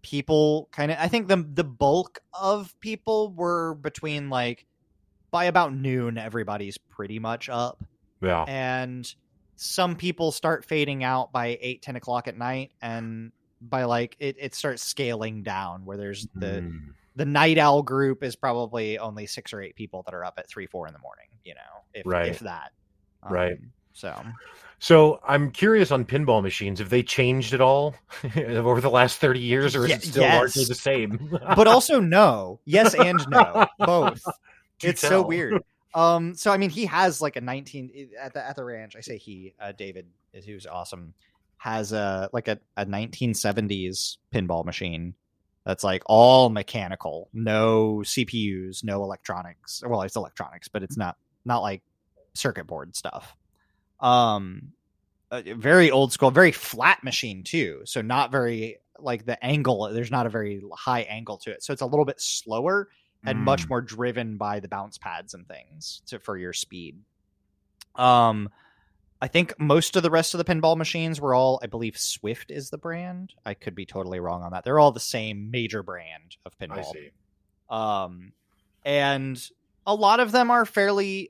[0.06, 0.98] people kind of.
[1.00, 4.68] I think the the bulk of people were between like
[5.32, 7.84] by about noon, everybody's pretty much up,
[8.22, 8.44] Yeah.
[8.48, 9.12] and
[9.56, 14.36] some people start fading out by eight, ten o'clock at night, and by like it,
[14.40, 16.94] it starts scaling down where there's the Mm.
[17.16, 20.48] the night owl group is probably only six or eight people that are up at
[20.48, 21.28] three, four in the morning.
[21.44, 22.30] You know, if Right.
[22.30, 22.72] if that,
[23.28, 23.58] Right.
[23.96, 24.14] So
[24.78, 26.80] So I'm curious on pinball machines.
[26.80, 27.96] Have they changed at all
[28.38, 30.36] over the last 30 years, or is it still yes.
[30.36, 31.40] largely the same?
[31.56, 34.22] but also no yes and no both
[34.80, 35.64] Do it's so weird
[35.96, 39.00] um so i mean he has like a 19 at the at the ranch i
[39.00, 41.14] say he uh david is who's awesome
[41.58, 45.14] has a like a, a 1970s pinball machine
[45.66, 51.60] that's like all mechanical no cpus no electronics well it's electronics but it's not not
[51.60, 51.82] like
[52.34, 53.38] circuit board stuff
[54.00, 54.72] um
[55.32, 57.82] a very old school very flat machine too.
[57.86, 61.64] So not very like the angle there's not a very high angle to it.
[61.64, 62.90] So it's a little bit slower
[63.26, 63.70] and much Mm.
[63.70, 67.00] more driven by the bounce pads and things to for your speed.
[67.96, 68.50] Um
[69.22, 72.52] i think most of the rest of the pinball machines were all i believe swift
[72.52, 73.34] is the brand.
[73.46, 74.64] I could be totally wrong on that.
[74.66, 76.92] They're all the same major brand of I pinball.
[76.92, 77.12] see.
[77.70, 78.34] um
[78.84, 79.42] and
[79.88, 81.30] a lot of them are fairly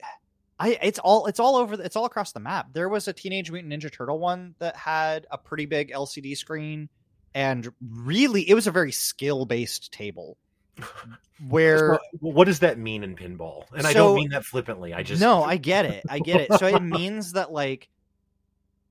[0.59, 2.67] I it's all it's all over it's all across the map.
[2.73, 6.89] There was a Teenage Mutant Ninja Turtle one that had a pretty big LCD screen
[7.33, 10.37] and really it was a very skill based table
[11.49, 13.65] where what does that mean in pinball?
[13.75, 14.93] And I don't mean that flippantly.
[14.93, 16.03] I just No, I get it.
[16.09, 16.53] I get it.
[16.53, 17.89] So it means that like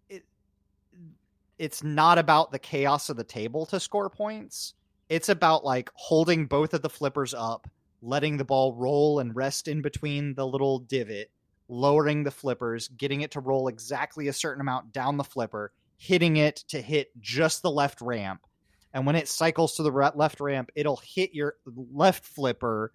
[0.08, 0.22] it
[1.58, 4.74] it's not about the chaos of the table to score points.
[5.08, 7.68] It's about like holding both of the flippers up,
[8.02, 11.30] letting the ball roll and rest in between the little divot,
[11.68, 16.36] lowering the flippers, getting it to roll exactly a certain amount down the flipper, hitting
[16.36, 18.40] it to hit just the left ramp.
[18.92, 22.92] And when it cycles to the left ramp, it'll hit your left flipper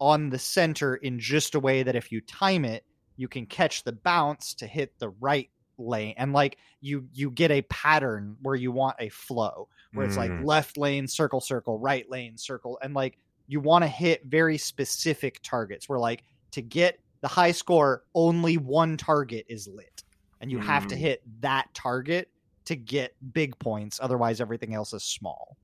[0.00, 2.84] on the center in just a way that if you time it,
[3.16, 6.14] you can catch the bounce to hit the right lane.
[6.16, 10.30] And like you you get a pattern where you want a flow where it's like
[10.30, 10.44] Mm.
[10.44, 15.40] left lane, circle, circle, right lane, circle, and like you want to hit very specific
[15.42, 20.04] targets where like to get the high score, only one target is lit.
[20.42, 20.98] And you have to Mm.
[20.98, 22.28] hit that target
[22.66, 23.98] to get big points.
[23.98, 25.56] Otherwise, everything else is small.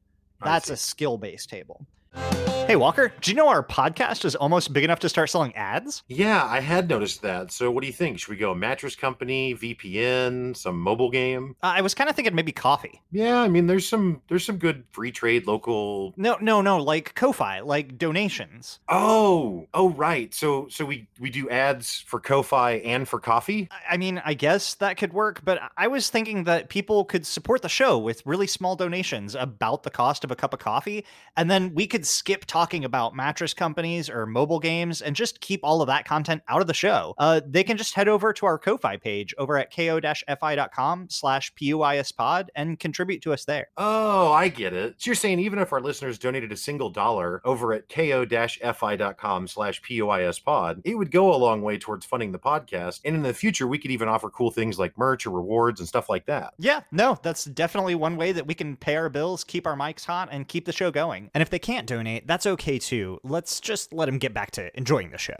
[0.43, 1.87] That's a skill based table.
[2.15, 6.05] Hey, Walker, do you know our podcast is almost big enough to start selling ads?
[6.07, 7.51] Yeah, I had noticed that.
[7.51, 8.21] So what do you think?
[8.21, 11.57] Should we go mattress company, VPN, some mobile game?
[11.65, 13.03] Uh, I was kind of thinking maybe coffee.
[13.11, 17.17] Yeah, I mean there's some there's some good free trade local No, no, no, like
[17.17, 18.79] Ko-Fi, like donations.
[18.89, 20.33] Oh, oh right.
[20.33, 23.69] So so we we do ads for Ko-Fi and for coffee?
[23.73, 27.27] I- I mean, I guess that could work, but I was thinking that people could
[27.27, 31.05] support the show with really small donations about the cost of a cup of coffee,
[31.37, 35.61] and then we could skip talking about mattress companies or mobile games and just keep
[35.63, 37.15] all of that content out of the show.
[37.19, 42.49] Uh, they can just head over to our Ko-Fi page over at ko-fi.com slash puispod
[42.55, 43.69] and contribute to us there.
[43.77, 44.97] Oh, I get it.
[44.99, 49.83] So you're saying even if our listeners donated a single dollar over at ko-fi.com slash
[49.83, 53.01] puispod, it would go a long way towards funding the podcast.
[53.05, 55.89] And in the future, we could even offer cool things like merch or rewards and
[55.89, 56.55] stuff like that.
[56.59, 60.05] Yeah, no, that's definitely one way that we can pay our bills, keep our mics
[60.05, 61.31] hot, and keep the show going.
[61.35, 63.19] And if they can't donate, that's okay too.
[63.25, 65.37] Let's just let them get back to enjoying the show.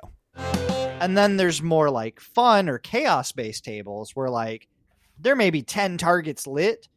[1.01, 4.69] And then there's more like fun or chaos based tables where like
[5.19, 6.89] there may be 10 targets lit,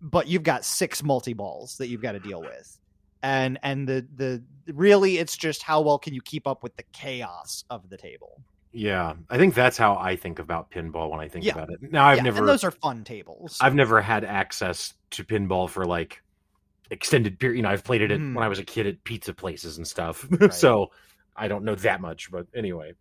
[0.00, 2.78] but you've got six multi balls that you've got to deal with.
[3.22, 6.84] And and the the really it's just how well can you keep up with the
[6.92, 8.42] chaos of the table.
[8.72, 11.52] Yeah, I think that's how I think about pinball when I think Yeah.
[11.52, 11.78] about it.
[11.92, 13.56] Now I've Yeah, never and those are fun tables.
[13.60, 16.23] I've never had access to pinball for like
[16.90, 17.56] extended period.
[17.56, 18.34] You know, I've played it at, Mhm.
[18.34, 20.26] when I was a kid at pizza places and stuff.
[20.40, 20.52] Right.
[20.52, 20.90] so
[21.36, 22.94] I don't know that much, but anyway.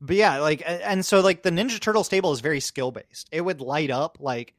[0.00, 3.28] But yeah, like and so like the Ninja Turtles table is very skill based.
[3.32, 4.54] It would light up like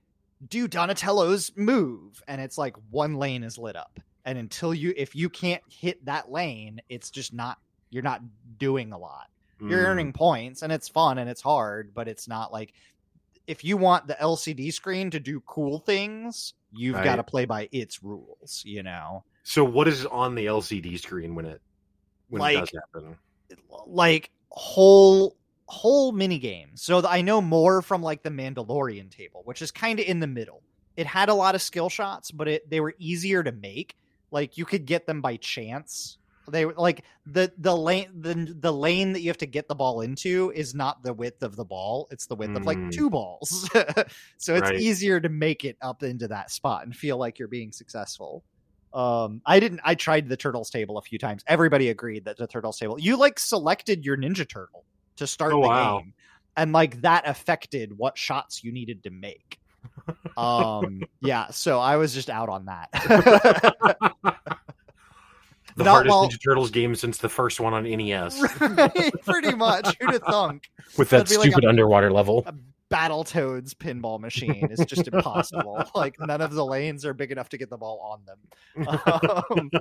[0.48, 4.00] do Donatello's move and it's like one lane is lit up.
[4.24, 7.58] And until you if you can't hit that lane, it's just not
[7.90, 8.22] you're not
[8.60, 9.28] doing a lot.
[9.60, 9.88] You're Mm.
[9.88, 12.74] earning points and it's fun and it's hard, but it's not like
[13.48, 17.04] if you want the LCD screen to do cool things, you've Right.
[17.04, 19.24] got to play by its rules, you know.
[19.44, 21.62] So what is on the LCD screen when it
[22.30, 23.18] when it Like- does happen?
[23.88, 25.36] like whole
[25.68, 26.82] whole mini games.
[26.82, 30.28] So I know more from like the Mandalorian table, which is kind of in the
[30.28, 30.62] middle.
[30.98, 33.96] It had a lot of skill shots, but it they were easier to make.
[34.32, 36.18] Like you could get them by chance.
[36.50, 40.02] They like the the lane the the lane that you have to get the ball
[40.02, 42.92] into is not the width of the ball; it's the width of like Mm.
[42.92, 43.70] two balls.
[44.38, 44.80] so it's Right.
[44.80, 48.44] easier to make it up into that spot and feel like you're being successful.
[48.94, 49.82] Um, I didn't.
[49.86, 51.44] I tried the turtles table a few times.
[51.48, 53.00] Everybody agreed that the turtles table.
[53.00, 54.86] You like selected your ninja turtle
[55.18, 56.00] to start Oh, the wow.
[56.00, 56.14] game,
[56.58, 59.58] and like that affected what shots you needed to make.
[60.38, 61.48] Um, yeah.
[61.52, 62.90] So I was just out on that.
[65.76, 69.56] The Not hardest while- Ninja Turtles game since the first one on NES right, pretty
[69.56, 69.96] much.
[70.00, 70.70] Who'd have thunk?
[70.98, 72.44] with that That'd be like stupid underwater level.
[72.46, 72.54] A
[72.92, 75.82] Battletoads pinball machine is just impossible.
[75.96, 78.90] like none of the lanes are big enough to get the ball on them.
[79.56, 79.72] Um,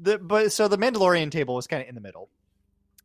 [0.00, 2.28] the but so the Mandalorian table was kind of in the middle.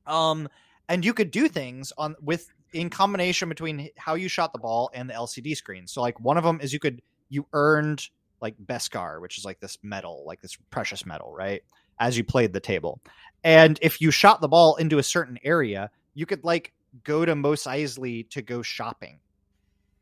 [0.08, 0.50] Um,
[0.90, 4.90] and you could do things on with in combination between how you shot the ball
[4.94, 5.88] and the LCD screen.
[5.88, 8.10] So like one of them is you could you earned
[8.41, 11.63] like Beskar, which is like this metal, like this precious metal, right?
[12.00, 13.02] As you played the table.
[13.43, 16.73] And if you shot the ball into a certain area, you could like
[17.04, 19.19] go to Mos Eisley to go shopping.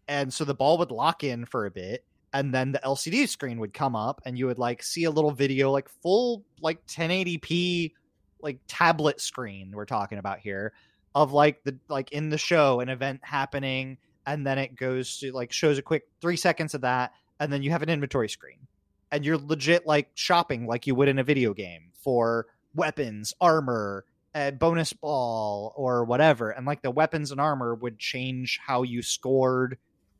[0.08, 3.60] And so the ball would lock in for a bit, and then the LCD screen
[3.60, 7.94] would come up, and you would like see a little video, like full like 1080p,
[8.42, 9.72] like tablet screen.
[9.74, 10.74] We're talking about here
[11.16, 15.32] of like the like in the show an event happening, and then it goes to
[15.32, 18.68] like shows a quick three seconds of that, and then you have an inventory screen,
[19.12, 24.06] and you're legit like shopping like you would in a video game for weapons, armor,
[24.34, 26.50] a bonus ball or whatever.
[26.50, 29.78] And like the weapons and armor would change how you scored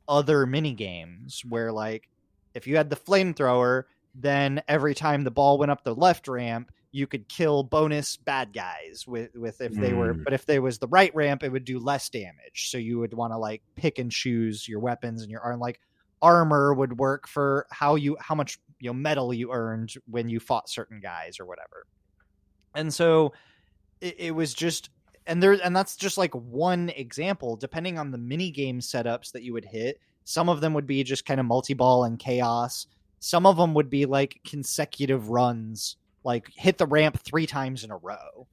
[0.08, 2.08] other mini games where like
[2.54, 3.82] if you had the flamethrower
[4.14, 8.52] then every time the ball went up the left ramp you could kill bonus bad
[8.52, 10.24] guys with with if they were Mm.
[10.24, 12.70] but if there was the right ramp it would do less damage.
[12.70, 15.80] So you would want to like pick and choose your weapons and your arm like
[16.22, 20.40] armor would work for how you how much you know metal you earned when you
[20.40, 21.86] fought certain guys or whatever.
[22.74, 23.32] And so
[24.00, 24.90] it, it was just
[25.26, 27.56] and there and that's just like one example.
[27.56, 31.04] Depending on the mini game setups that you would hit some of them would be
[31.04, 32.88] just kind of multi-ball and chaos.
[33.20, 37.92] Some of them would be like consecutive runs like hit the ramp three times in
[37.92, 38.48] a row.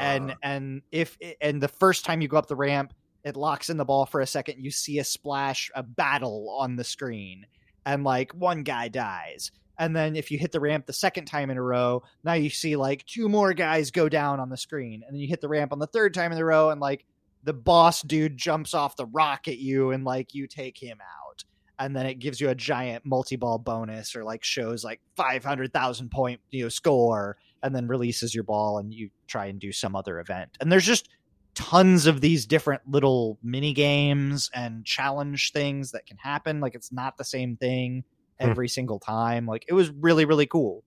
[0.00, 2.94] And and if and the first time you go up the ramp
[3.24, 6.76] it locks in the ball for a second you see a splash a battle on
[6.76, 7.46] the screen
[7.86, 9.50] and like one guy dies.
[9.78, 12.50] And then if you hit the ramp the second time in a row now you
[12.50, 15.02] see like two more guys go down on the screen.
[15.06, 17.04] And then you hit the ramp on the third time in a row and like
[17.42, 21.44] the boss dude jumps off the rock at you and like you take him out.
[21.78, 26.40] And then it gives you a giant multi-ball bonus or like shows like 500,000 point
[26.50, 30.20] you know score and then releases your ball and you try and do some other
[30.20, 30.56] event.
[30.60, 31.08] And there's just
[31.54, 36.60] tons of these different little mini games and challenge things that can happen.
[36.60, 38.04] Like it's not the same thing
[38.40, 38.50] Hmm.
[38.50, 39.46] every single time.
[39.46, 40.82] Like it was really really cool.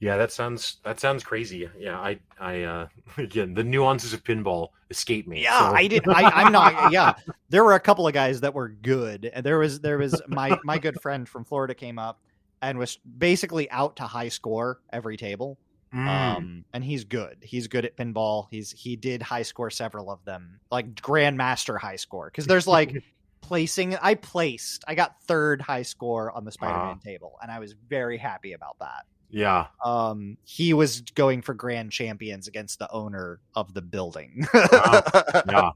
[0.00, 1.68] Yeah, that sounds that sounds crazy.
[1.78, 5.42] Yeah, I I uh again the nuances of pinball escape me.
[5.44, 6.02] Yeah, so- I did.
[6.08, 6.90] I, I'm not.
[6.92, 7.14] Yeah,
[7.50, 9.30] there were a couple of guys that were good.
[9.32, 12.18] And There was there was my my good friend from Florida came up
[12.60, 15.56] and was basically out to high score every table.
[15.94, 16.08] Mm.
[16.08, 17.38] Um, and he's good.
[17.42, 18.46] He's good at pinball.
[18.50, 22.26] He's he did high score several of them, like grandmaster high score.
[22.26, 23.02] Because there's like
[23.42, 23.96] placing.
[23.96, 24.84] I placed.
[24.88, 28.78] I got third high score on the Spider-Man table, and I was very happy about
[28.80, 29.04] that.
[29.30, 29.66] yeah.
[29.84, 34.46] Um, he was going for grand champions against the owner of the building.
[34.54, 35.70] yeah.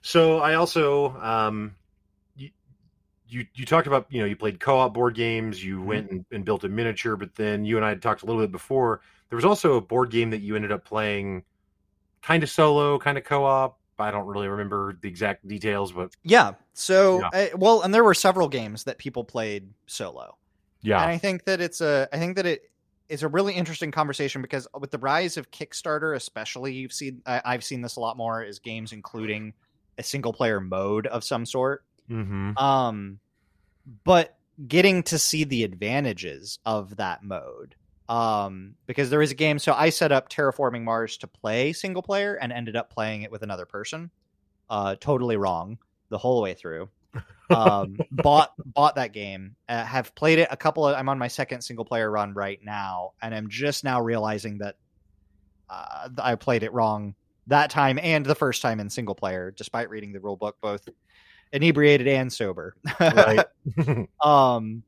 [0.00, 1.74] So I also um
[3.28, 6.44] you you talked about you know you played co-op board games you went and, and
[6.44, 9.36] built a miniature but then you and I had talked a little bit before there
[9.36, 11.44] was also a board game that you ended up playing
[12.22, 16.52] kind of solo kind of co-op I don't really remember the exact details but Yeah.
[16.74, 17.28] So, Yeah.
[17.32, 20.36] uh, well, and there were several games that people played solo.
[20.82, 22.62] yeah And I think that it's a, I think that it
[23.08, 27.42] is a really interesting conversation because with the rise of Kickstarter, especially, you've seen, I,
[27.44, 29.54] I've seen this a lot more is games including
[29.98, 31.84] a single player mode of some sort.
[32.10, 32.56] Mm-hmm.
[32.56, 33.18] Um,
[34.04, 34.36] but
[34.66, 37.76] getting to see the advantages of that mode
[38.08, 42.02] um because there is a game so i set up terraforming mars to play single
[42.02, 44.10] player and ended up playing it with another person.
[44.70, 45.78] Uh totally wrong
[46.08, 46.88] the whole way through.
[47.50, 51.28] Um bought bought that game uh, have played it a couple of i'm on my
[51.28, 54.76] second single player run right now and i'm just now realizing that
[55.70, 57.14] uh, i played it wrong
[57.46, 60.90] that time and the first time in single player despite reading the rule book both
[61.52, 63.44] inebriated and sober Right.
[64.22, 64.82] um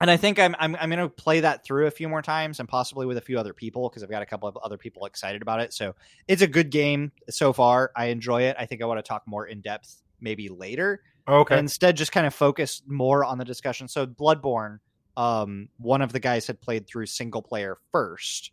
[0.00, 2.68] and I think I'm I'm I'm gonna play that through a few more times and
[2.68, 5.40] possibly with a few other people because I've got a couple of other people excited
[5.40, 5.72] about it.
[5.72, 5.94] So
[6.28, 7.92] it's a good game so far.
[7.96, 8.56] I enjoy it.
[8.58, 11.02] I think I want to talk more in depth maybe later.
[11.26, 11.58] okay.
[11.58, 13.88] Instead just kind of focus more on the discussion.
[13.88, 14.80] So Bloodborne,
[15.16, 18.52] um, one of the guys had played through single player first,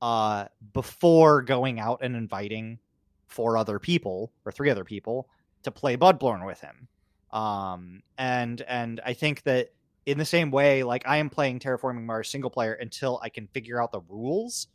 [0.00, 2.78] uh, before going out and inviting
[3.26, 5.28] four other people or three other people
[5.62, 6.88] to play Bloodborne with him.
[7.32, 9.68] Um, and and I think that
[10.04, 13.46] in the same way, like I am playing Terraforming Mars single player until I can
[13.48, 14.66] figure out the rules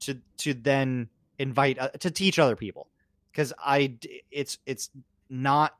[0.00, 2.88] to to then invite uh, to teach other people
[3.32, 3.96] because I
[4.30, 4.90] it's it's
[5.28, 5.74] not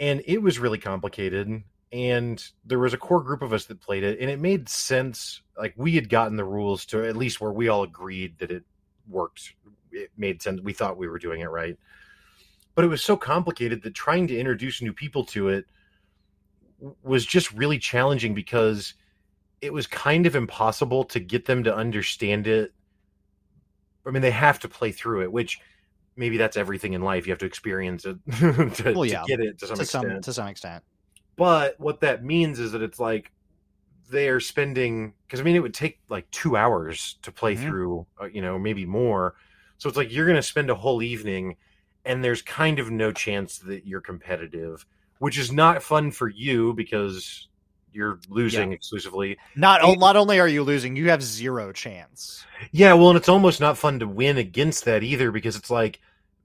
[0.00, 1.62] and it was really complicated
[1.92, 5.42] and there was a core group of us that played it and it made sense
[5.58, 8.62] like we had gotten the rules to at least where we all agreed that it
[9.08, 9.54] worked
[9.90, 11.76] it made sense we thought we were doing it right.
[12.76, 15.66] But it was so complicated that trying to introduce new people to it
[17.02, 18.94] was just really challenging because
[19.60, 22.72] it was kind of impossible to get them to understand it.
[24.06, 25.60] I mean they have to play through it which
[26.14, 29.58] maybe that's everything in life you have to experience it to, Well, to get it
[29.58, 30.04] to some to extent.
[30.04, 30.84] some to some extent.
[31.40, 33.32] But what that means is that it's like
[34.10, 37.60] they're spending because I mean it would take like two hours to play Mhm.
[37.62, 39.36] through, uh, you know, maybe more.
[39.78, 41.56] So it's like you're going to spend a whole evening,
[42.04, 44.84] and there's kind of no chance that you're competitive,
[45.18, 47.48] which is not fun for you because
[47.90, 49.38] you're losing exclusively.
[49.56, 52.44] Not And- not only are you losing, you have zero chance.
[52.70, 56.00] Yeah, well, and it's almost not fun to win against that either because it's like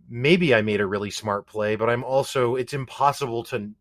[0.09, 3.71] maybe I made a really smart play, but I'm also it's impossible to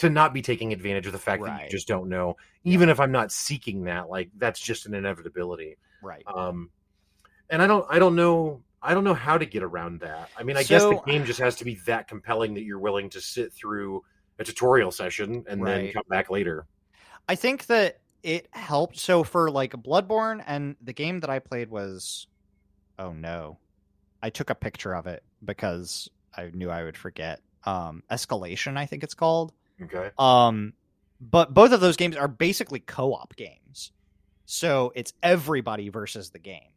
[0.00, 2.98] to not be taking advantage of the fact that you just don't know, even if
[2.98, 4.08] I'm not seeking that.
[4.08, 5.76] Like that's just an inevitability.
[6.02, 6.22] Right.
[6.26, 6.70] Um,
[7.50, 10.30] and I don't I don't know I don't know how to get around that.
[10.38, 13.10] I mean, I guess the game just has to be that compelling that you're willing
[13.10, 14.02] to sit through
[14.38, 16.66] a tutorial session and then come back later.
[17.28, 18.98] I think that it helped.
[18.98, 22.26] So for like Bloodborne and the game that I played was,
[22.98, 23.58] oh no,
[24.22, 27.40] I took a picture of it because I knew I would forget.
[27.64, 29.52] Um, Escalation, I think it's called.
[29.82, 30.10] Okay.
[30.18, 30.72] Um,
[31.20, 33.92] but both of those games are basically co-op games,
[34.46, 36.72] so it's everybody versus the game,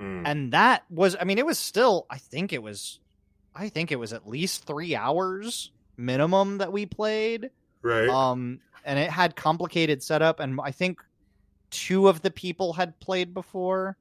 [0.00, 0.22] Mm.
[0.26, 2.98] and that was, I mean, it was still, I think it was,
[3.54, 7.50] I think it was at least three hours minimum that we played
[7.82, 8.08] Right.
[8.08, 11.00] um and it had complicated setup and i think
[11.70, 13.96] two of the people had played before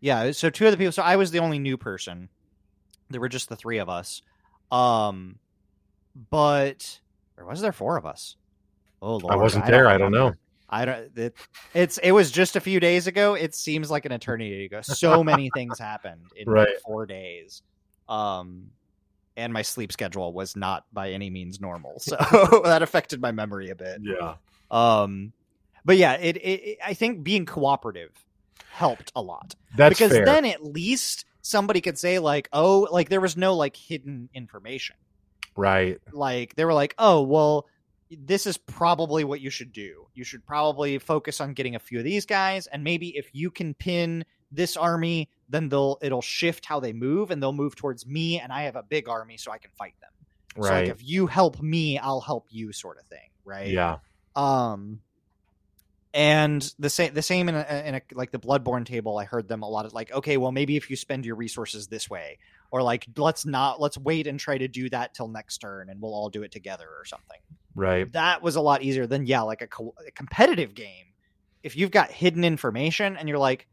[0.00, 2.28] yeah so two of the people so i was the only new person
[3.08, 4.22] there were just the three of us
[4.72, 5.38] um
[6.30, 6.98] but
[7.40, 8.36] or was there four of us
[9.02, 9.88] oh Lord, I wasn't there.
[9.88, 10.34] I don't know.
[10.68, 11.18] I don't.
[11.18, 11.34] It,
[11.74, 13.34] it's it was just a few days ago.
[13.34, 14.80] It seems like an eternity ago.
[14.82, 17.62] So many things happened in like, four days.
[18.08, 18.66] Um,
[19.36, 22.16] and my sleep schedule was not by any means normal, so
[22.64, 24.00] that affected my memory a bit.
[24.02, 24.34] Yeah.
[24.70, 25.32] Um,
[25.84, 28.12] but yeah, it, it, it I think being cooperative
[28.70, 30.24] helped a lot That's because fair.
[30.24, 34.96] then at least somebody could say like, oh, like there was no like hidden information
[35.56, 35.98] right.
[36.12, 37.66] like they were like, "Oh, well,
[38.10, 40.06] this is probably what you should do.
[40.14, 43.50] You should probably focus on getting a few of these guys, and maybe if you
[43.50, 48.06] can pin this army, then they'll it'll shift how they move, and they'll move towards
[48.06, 50.10] me, and I have a big army, so I can fight them.
[50.64, 50.88] So Right.
[50.88, 53.68] like if you help me, I'll help you, sort of thing, right?
[53.68, 53.98] yeah.
[54.34, 55.00] Um,
[56.12, 59.16] and the same the same in a, in a like the Bloodborne table.
[59.16, 61.86] I heard them a lot of like, okay, well maybe if you spend your resources
[61.86, 62.38] this way,
[62.70, 66.00] or like let's not let's wait and try to do that till next turn, and
[66.00, 67.38] we'll all do it together or something.
[67.74, 68.10] Right.
[68.12, 71.06] That was a lot easier than yeah, like a, co- a competitive game.
[71.62, 73.66] If you've got hidden information and you're like,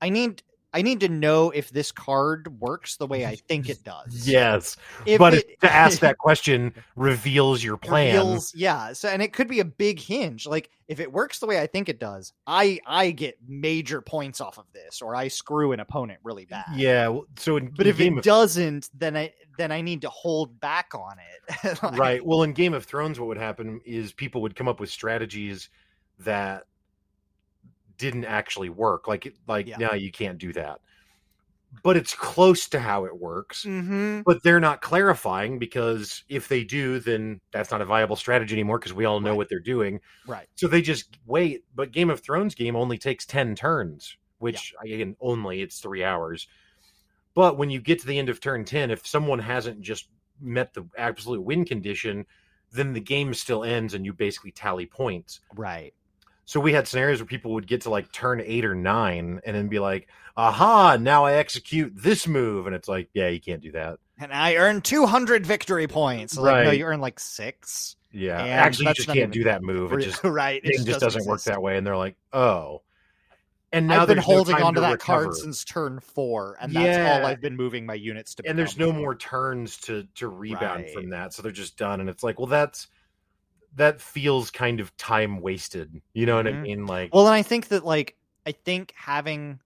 [0.00, 0.42] I need
[0.74, 4.26] I need to know if this card works the way I think it does.
[4.26, 8.14] Yes, If but it- to ask that question reveals your plan.
[8.16, 8.92] reveals- yeah.
[8.94, 10.46] So and it could be a big hinge.
[10.46, 14.40] Like if it works the way I think it does, I I get major points
[14.40, 16.64] off of this, or I screw an opponent really bad.
[16.74, 20.08] Yeah, so in But if Game it of, doesn't, then I then I need to
[20.10, 21.78] hold back on it.
[21.82, 24.80] Like, right, well, in Game of Thrones, what would happen is people would come up
[24.80, 25.68] with strategies
[26.20, 26.64] that
[28.02, 29.06] didn't actually work.
[29.08, 29.76] Like, like Yeah.
[29.78, 30.80] no, you can't do that.
[31.82, 33.64] But it's close to how it works.
[33.64, 34.24] Mhm.
[34.24, 38.78] But they're not clarifying because if they do, then that's not a viable strategy anymore
[38.78, 39.36] because we all know Right.
[39.38, 40.00] what they're doing.
[40.26, 40.48] Right.
[40.56, 41.64] So they just wait.
[41.74, 46.46] But Game of Thrones game only takes 10 turns, which again, only it's three hours.
[47.34, 50.74] But when you get to the end of turn 10, if someone hasn't just met
[50.74, 52.26] the absolute win condition,
[52.70, 55.40] then the game still ends and you basically tally points.
[55.54, 55.94] Right.
[56.44, 59.54] So we had scenarios where people would get to like turn eight or nine and
[59.56, 62.66] then be like, aha, now I execute this move.
[62.66, 63.98] And it's like, yeah, you can't do that.
[64.18, 66.36] And I earned 200 victory points.
[66.36, 67.96] Like, no, you earn like six.
[68.12, 68.40] Yeah.
[68.40, 69.92] And Actually, you just can't do that move.
[69.92, 70.60] It just, right.
[70.62, 71.76] it just doesn't, work that way.
[71.76, 72.82] And they're like, oh.
[73.74, 75.24] And now I've been no holding time onto to that recover.
[75.24, 78.42] card since turn four, and that's all I've been moving my units to.
[78.46, 80.92] and there's no more turns to to rebound Right.
[80.92, 82.88] from that so they're just done and it's like well that's
[83.74, 86.62] that feels kind of time wasted you know what i Mhm.
[86.62, 88.16] mean like Well, and I think that like
[88.46, 89.60] I think having,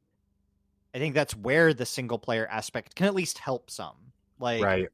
[0.95, 4.13] I think that's where the single player aspect can at least help some.
[4.39, 4.89] Like, right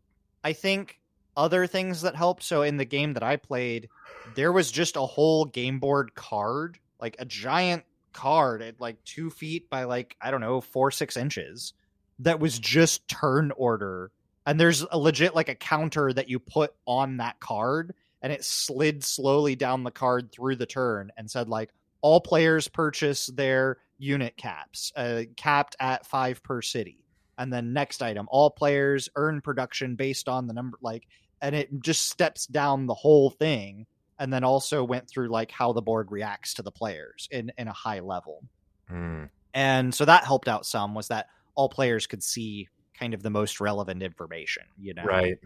[0.45, 1.01] I think
[1.37, 2.43] other things that helped.
[2.45, 3.91] So in the game that I played,
[4.27, 7.85] there was just a whole game board card, like a giant
[8.15, 11.75] card at like two feet by like I don't know four six inches,
[12.21, 14.13] that was just turn order.
[14.47, 18.45] And there's a legit like a counter that you put on that card, and it
[18.45, 21.71] slid slowly down the card through the turn and said like
[22.01, 26.99] all players purchase their unit caps, uh, capped at five per city.
[27.39, 31.05] And then next item all players earn production based on the number like
[31.41, 33.87] and it just steps down the whole thing
[34.19, 37.67] and then also went through like how the board reacts to the players in in
[37.69, 38.45] a high level.
[38.91, 39.31] Mm.
[39.55, 42.69] and so that helped out some was that all players could see
[42.99, 45.05] kind of the most relevant information you know?
[45.05, 45.39] Right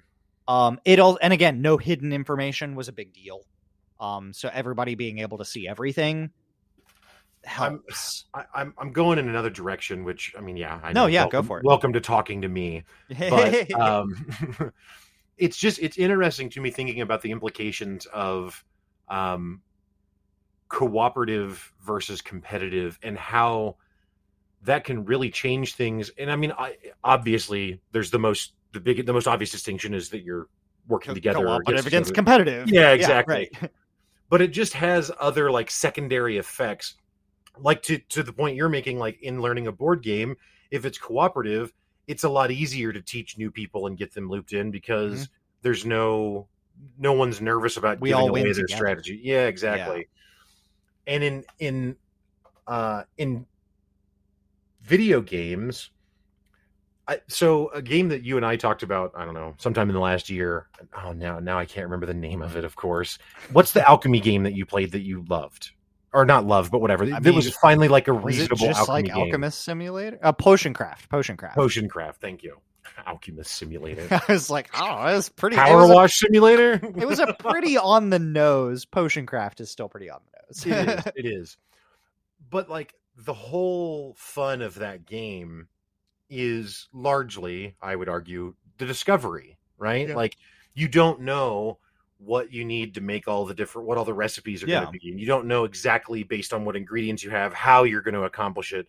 [0.49, 3.40] um it all and again no hidden information was a big deal
[4.01, 6.30] um so everybody being able to see everything
[7.49, 11.03] I'm- helps I, I'm I'm going in another direction, which I mean, yeah, I No,
[11.03, 11.07] know.
[11.07, 11.64] yeah, welcome, go for it.
[11.64, 14.26] Welcome to talking to me, but um,
[15.38, 18.64] it's just it's interesting to me thinking about the implications of
[19.09, 19.62] um,
[20.68, 23.76] cooperative versus competitive and how
[24.62, 26.11] that can really change things.
[26.18, 30.11] And I mean, I, obviously, there's the most the big the most obvious distinction is
[30.11, 30.49] that you're
[30.87, 33.49] working together cooperative against competitive Yeah, exactly.
[33.61, 33.70] right.
[34.29, 36.95] but it just has other like secondary effects
[37.59, 40.37] like to to the point you're making like in learning a board game
[40.70, 41.72] if it's cooperative
[42.07, 45.29] it's a lot easier to teach new people and get them looped in because
[45.62, 46.47] there's no
[46.99, 48.03] no one's nervous about Mm-hmm.
[48.03, 48.68] We giving all away their together.
[48.77, 50.07] strategy yeah exactly
[51.07, 51.97] and in in
[52.66, 53.47] uh in
[54.83, 55.91] video games
[57.09, 59.95] I, so a game that you and I talked about, I don't know, sometime in
[59.95, 60.67] the last year.
[61.05, 62.65] Oh, now now I can't remember the name of it.
[62.65, 63.19] Of course,
[63.53, 65.71] what's the alchemy game that you played that you loved,
[66.13, 67.05] or not loved, but whatever?
[67.05, 69.17] I That was finally like a it reasonable just alchemy like game.
[69.17, 70.19] Alchemist Simulator?
[70.21, 71.09] Uh, Potion Craft.
[71.09, 71.55] Potion Craft.
[71.55, 72.21] Potion craft.
[72.21, 72.57] Thank you.
[73.07, 74.09] Alchemist Simulator.
[74.29, 75.55] I was like, oh, it was pretty.
[75.57, 76.73] it Power was a- simulator.
[76.97, 78.85] it was a pretty on the nose.
[78.85, 80.89] Potion Craft is still pretty on the nose.
[80.89, 81.07] it is.
[81.15, 81.57] It is.
[82.51, 85.69] But like the whole fun of that game
[86.29, 90.09] is largely, I would argue, the discovery, right?
[90.09, 90.16] Yeah.
[90.16, 90.37] Like
[90.74, 91.79] you don't know
[92.18, 94.81] what you need to make all the different what all the recipes are Yeah.
[94.85, 97.85] going to be and you don't know exactly based on what ingredients you have how
[97.85, 98.89] you're going to accomplish it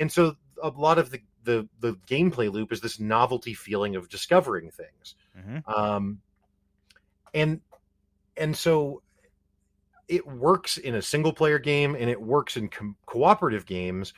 [0.00, 4.08] and so a lot of the the the gameplay loop is this novelty feeling of
[4.08, 5.62] discovering things Mhm.
[5.72, 6.20] um
[7.32, 7.60] and
[8.36, 9.00] and so
[10.08, 14.12] it works in a single player game and it works in com- cooperative games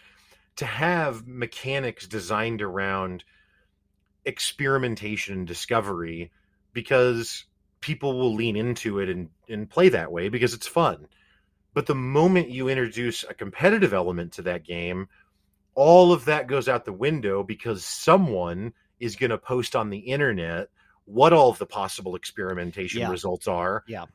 [0.56, 3.24] to have mechanics designed around
[4.24, 6.30] experimentation and discovery
[6.72, 7.44] because
[7.80, 11.06] people will lean into it and, and play that way because it's fun
[11.74, 15.08] but the moment you introduce a competitive element to that game
[15.74, 19.98] all of that goes out the window because someone is going to post on the
[19.98, 20.68] internet
[21.04, 23.10] what all of the possible experimentation Yeah.
[23.10, 23.84] results are.
[23.86, 24.06] Yeah.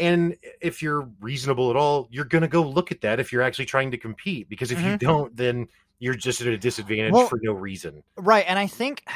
[0.00, 3.42] And if you're reasonable at all, you're going to go look at that if you're
[3.42, 4.48] actually trying to compete.
[4.48, 4.98] Because if you Mhm.
[4.98, 8.02] don't, then you're just at a disadvantage Well- for no reason.
[8.16, 9.06] Right, and I think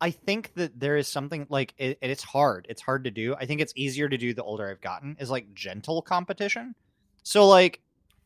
[0.00, 2.66] I think that there is something like it, it's hard.
[2.68, 3.34] It's hard to do.
[3.36, 6.74] I think it's easier to do the older I've gotten is like gentle competition.
[7.22, 7.80] So like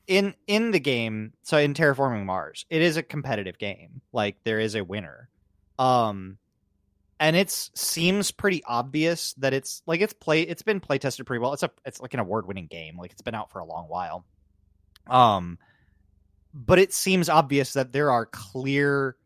[0.09, 4.01] in in the game, so in Terraforming Mars, it is a competitive game.
[4.13, 5.29] Like there is a winner.
[5.79, 6.39] Um
[7.21, 11.41] and it seems pretty obvious that it's like it's play it's been play tested pretty
[11.41, 11.53] well.
[11.53, 12.97] It's a it's like an award winning game.
[12.99, 14.27] Like it's been out for a long while.
[15.07, 15.59] Um
[16.55, 19.17] but it seems obvious that there are clear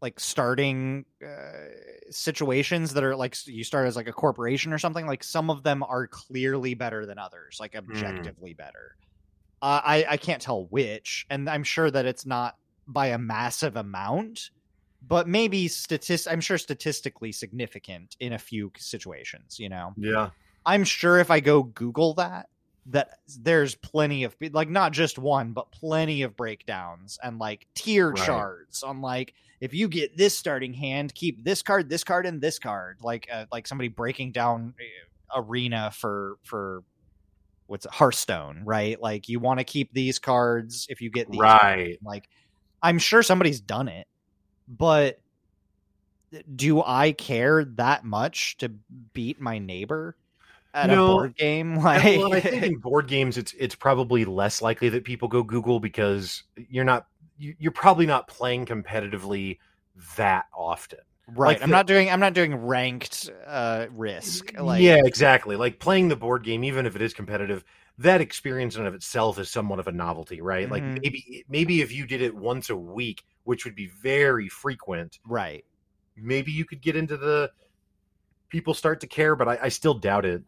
[0.00, 1.68] like starting uh,
[2.10, 5.62] situations that are like you start as like a corporation or something like some of
[5.62, 7.88] them are clearly better than others like Hmm.
[7.90, 8.96] objectively better
[9.62, 13.76] uh, i i can't tell which and i'm sure that it's not by a massive
[13.76, 14.50] amount
[15.06, 20.30] but maybe statist i'm sure statistically significant in a few situations you know Yeah.
[20.64, 22.48] I'm sure if I go Google that,
[22.86, 28.10] that there's plenty of like not just one, but plenty of breakdowns and like tier
[28.10, 28.24] Right.
[28.24, 32.40] charts on like if you get this starting hand, keep this card, this card, and
[32.40, 32.98] this card.
[33.02, 34.74] Like uh, like somebody breaking down
[35.34, 36.84] uh, arena for for
[37.66, 39.00] what's it, Hearthstone, right?
[39.00, 41.40] Like you want to keep these cards if you get these.
[41.40, 41.98] Right.
[42.04, 42.28] Like
[42.82, 44.06] I'm sure somebody's done it,
[44.68, 45.20] but
[46.54, 48.70] do I care that much to
[49.12, 50.16] beat my neighbor
[50.72, 51.04] at No.
[51.04, 51.76] a board game?
[51.82, 55.42] Like, well, I think in board games, it's it's probably less likely that people go
[55.42, 57.06] Google because you're not
[57.38, 59.58] you- you're probably not playing competitively
[60.16, 61.00] that often.
[61.28, 61.48] right?
[61.54, 62.10] like I'm the- not doing.
[62.10, 64.58] I'm not doing ranked uh, risk.
[64.58, 65.56] Like, yeah, exactly.
[65.56, 67.64] Like playing the board game, even if it is competitive,
[67.98, 70.70] that experience in and of itself is somewhat of a novelty, right?
[70.70, 71.02] Like Mhm.
[71.02, 75.64] maybe maybe if you did it once a week, which would be very frequent, right.
[76.16, 77.50] maybe you could get into the
[78.48, 80.42] people start to care, but I, I still doubt it.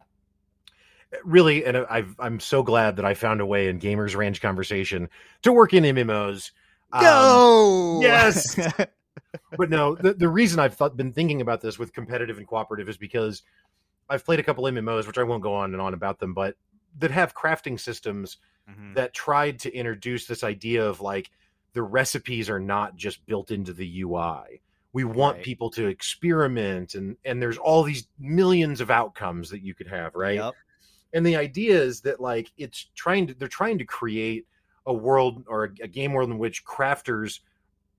[1.23, 5.09] Really, and I've, I'm so glad that I found a way in Gamers Ranch conversation
[5.43, 6.51] to work in MMOs.
[6.91, 8.55] Um, Go yes!
[9.57, 12.89] but no, the, the reason I've thought, been thinking about this with competitive and cooperative
[12.89, 13.43] is because
[14.09, 16.55] I've played a couple MMOs, which I won't go on and on about them, but
[16.99, 18.37] that have crafting systems
[18.69, 18.95] Mhm.
[18.95, 21.29] that tried to introduce this idea of like
[21.75, 24.61] the recipes are not just built into the UI.
[24.93, 25.45] We want Right.
[25.45, 30.15] people to experiment and and there's all these millions of outcomes that you could have,
[30.15, 30.37] right?
[30.37, 30.53] Yep.
[31.13, 34.47] And the idea is that like it's trying to they're trying to create
[34.85, 37.41] a world or a, game world in which crafters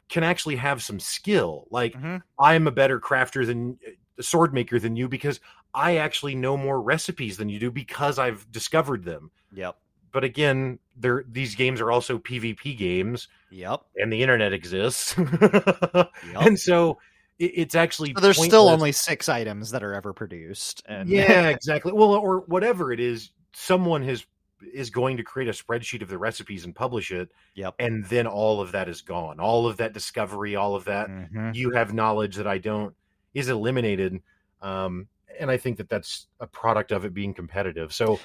[0.08, 1.66] can actually have some skill.
[1.70, 2.22] Like Mhm.
[2.38, 3.78] I'm a better crafter than
[4.18, 5.38] a sword maker than you because
[5.74, 9.76] I actually know more recipes than you do because I've discovered them Yep.
[10.16, 13.82] But again, they're these games are also PvP games, Yep.
[13.96, 16.10] and the internet exists, Yep.
[16.24, 16.96] and so
[17.38, 20.82] it, it's actually So there's still only six items that are ever produced.
[20.88, 21.92] And yeah, exactly.
[21.92, 24.24] Well, or whatever it is, someone has
[24.72, 27.74] is going to create a spreadsheet of the recipes and publish it, yep.
[27.78, 29.38] and then all of that is gone.
[29.38, 31.54] All of that discovery, all of that Mhm.
[31.54, 32.94] you have knowledge that I don't
[33.34, 34.22] is eliminated.
[34.62, 35.08] Um,
[35.38, 37.92] and I think that that's a product of it being competitive.
[37.92, 38.18] So.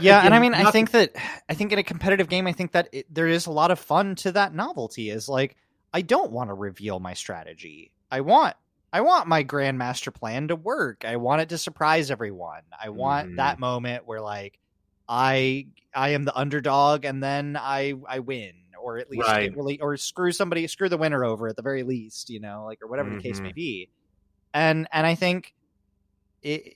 [0.00, 1.12] Yeah and i again, mean i think that
[1.48, 3.78] i think in a competitive game i think that it, there is a lot of
[3.78, 5.56] fun to that novelty is like
[5.92, 7.92] i don't want to reveal my strategy.
[8.10, 8.54] I want
[8.92, 11.04] i want my grandmaster plan to work.
[11.04, 12.62] I want it to surprise everyone.
[12.82, 13.36] I want Mhm.
[13.36, 14.58] that moment where like
[15.08, 19.56] i i am the underdog and then i i win or at least Right.
[19.56, 22.78] really or screw somebody screw the winner over at the very least you know like
[22.82, 23.88] or whatever the case may be.
[24.52, 25.54] And and i think
[26.42, 26.74] it,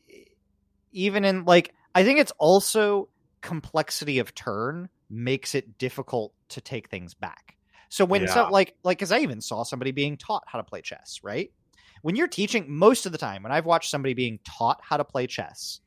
[0.93, 3.09] even in like i think it's also
[3.43, 7.57] complexity of turn makes it difficult to take things back.
[7.91, 10.81] So when so like like because i even saw somebody being taught how to play
[10.81, 11.53] chess right?
[12.01, 15.05] When you're teaching most of the time when i've watched somebody being taught how to
[15.05, 15.81] play chess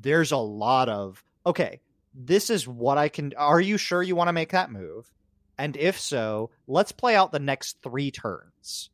[0.00, 1.80] there's a lot of okay
[2.14, 5.10] this is what i can are you sure you want to make that move?
[5.56, 8.90] And if so let's play out the next three turns.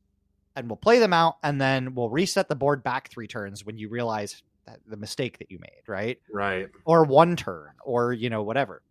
[0.55, 3.79] And we'll play them out and then we'll reset the board back three turns when
[3.79, 6.19] you realize that the mistake that you made right?
[6.33, 6.69] Right.
[6.85, 8.83] or one turn or you know whatever.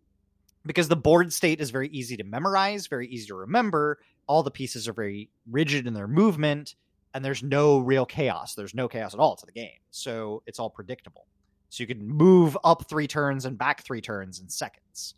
[0.66, 3.98] Because the board state is very easy to memorize very easy to remember.
[4.26, 6.74] All the pieces are very rigid in their movement
[7.14, 8.54] and there's no real chaos.
[8.54, 9.78] There's no chaos at all to the game.
[9.90, 11.26] So it's all predictable.
[11.70, 15.14] So you can move up three turns and back three turns in seconds.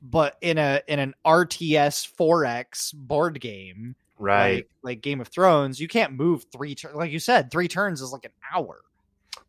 [0.00, 4.54] But in a in an rts 4x board game Right.
[4.54, 8.00] like, like game of thrones you can't move three turns like you said three turns
[8.00, 8.80] is like an hour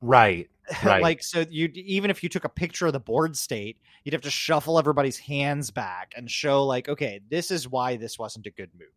[0.02, 0.50] Right.
[0.84, 1.02] Right.
[1.02, 4.22] like so you even if you took a picture of the board state you'd have
[4.22, 8.52] to shuffle everybody's hands back and show like okay this is why this wasn't a
[8.52, 8.88] good move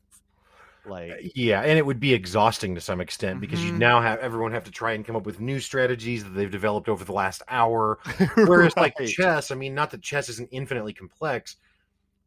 [0.84, 3.78] like yeah, and it would be exhausting to some extent because you Mhm.
[3.78, 6.88] now have everyone have to try and come up with new strategies that they've developed
[6.88, 7.99] over the last hour.
[8.45, 11.57] Whereas like chess, I mean, not that chess isn't infinitely complex,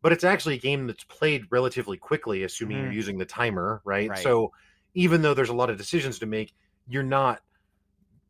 [0.01, 2.93] but it's actually a game that's played relatively quickly, assuming you're Mhm.
[2.93, 4.09] using the timer, right?
[4.09, 4.24] Right.
[4.24, 4.51] So
[4.93, 6.53] even though there's a lot of decisions to make,
[6.88, 7.41] you're not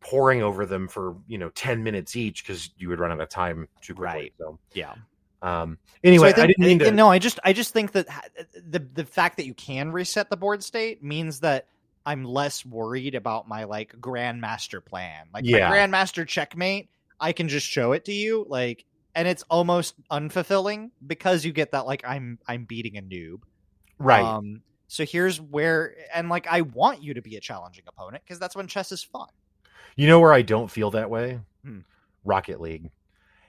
[0.06, 3.28] poring over them for you know 10 minutes each because you would run out of
[3.30, 4.34] time too quickly Right.
[4.38, 4.94] so yeah
[5.42, 6.92] Um, anyway, So I, didn't mean to.
[6.92, 8.08] No, I just I just think that
[8.68, 11.68] the the fact that you can reset the board state means that
[12.06, 15.28] I'm less worried about my like grandmaster plan.
[15.34, 15.70] Like Yeah.
[15.70, 16.90] my grandmaster checkmate,
[17.20, 18.86] I can just show it to you, like,
[19.16, 23.42] and it's almost unfulfilling because you get that like I'm I'm beating a noob.
[24.00, 24.26] right.
[24.26, 28.40] Um, so here's where, and like I want you to be a challenging opponent because
[28.40, 29.28] that's when chess is fun.
[29.96, 31.40] You know where I don't feel that way?
[31.64, 31.80] Hmm.
[32.24, 32.92] Rocket League.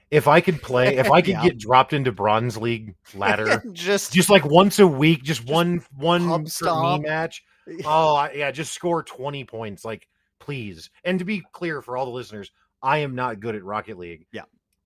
[0.09, 1.43] If I could play, if I could Yeah.
[1.43, 6.25] get dropped into Bronze League ladder, just just like once a week, just, one one
[6.43, 7.43] me match.
[7.85, 10.07] Oh I, yeah, just score twenty points, like
[10.39, 10.89] please.
[11.03, 12.49] And to be clear for all the listeners,
[12.81, 14.25] I am not good at Rocket League.
[14.31, 14.43] Yeah.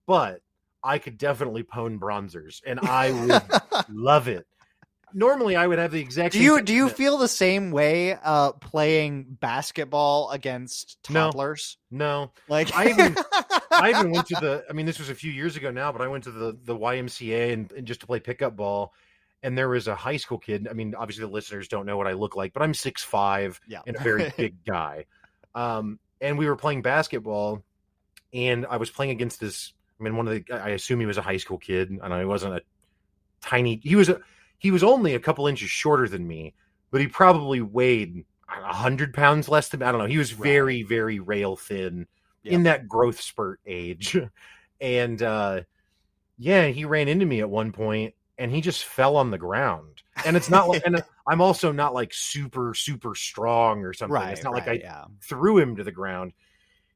[0.07, 0.41] but
[0.83, 4.47] I could definitely pwn bronzers, and I would love it.
[5.13, 6.33] Normally, I would have the exact.
[6.33, 11.25] do you do you feel the same way uh playing basketball against No.
[11.31, 11.77] toddlers?
[11.89, 13.15] No, Like I even-
[13.71, 14.63] I even went to the.
[14.69, 16.75] I mean, this was a few years ago now, but I went to the the
[16.75, 18.93] YMCA and, and just to play pickup ball.
[19.43, 20.67] And there was a high school kid.
[20.69, 23.59] I mean, obviously the listeners don't know what I look like, but I'm six five
[23.67, 23.81] yeah.
[23.87, 25.05] and a very big guy.
[25.55, 27.63] Um, and we were playing basketball,
[28.33, 29.73] and I was playing against this.
[29.99, 30.53] I mean, one of the.
[30.53, 32.61] I assume he was a high school kid, and I wasn't a
[33.41, 33.79] tiny.
[33.83, 34.19] He was a.
[34.61, 36.53] He was only a couple inches shorter than me,
[36.91, 39.81] but he probably weighed a hundred pounds less than.
[39.81, 40.05] I don't know.
[40.05, 40.43] He was Right.
[40.43, 42.05] very, very rail thin
[42.43, 44.15] in that growth spurt age,
[44.81, 45.61] and uh,
[46.37, 50.03] yeah, he ran into me at one point, and he just fell on the ground.
[50.25, 54.13] And it's not like, and I'm also not like super, super strong or something.
[54.13, 54.31] right.
[54.33, 55.05] it's not like I yeah.
[55.23, 56.33] threw him to the ground.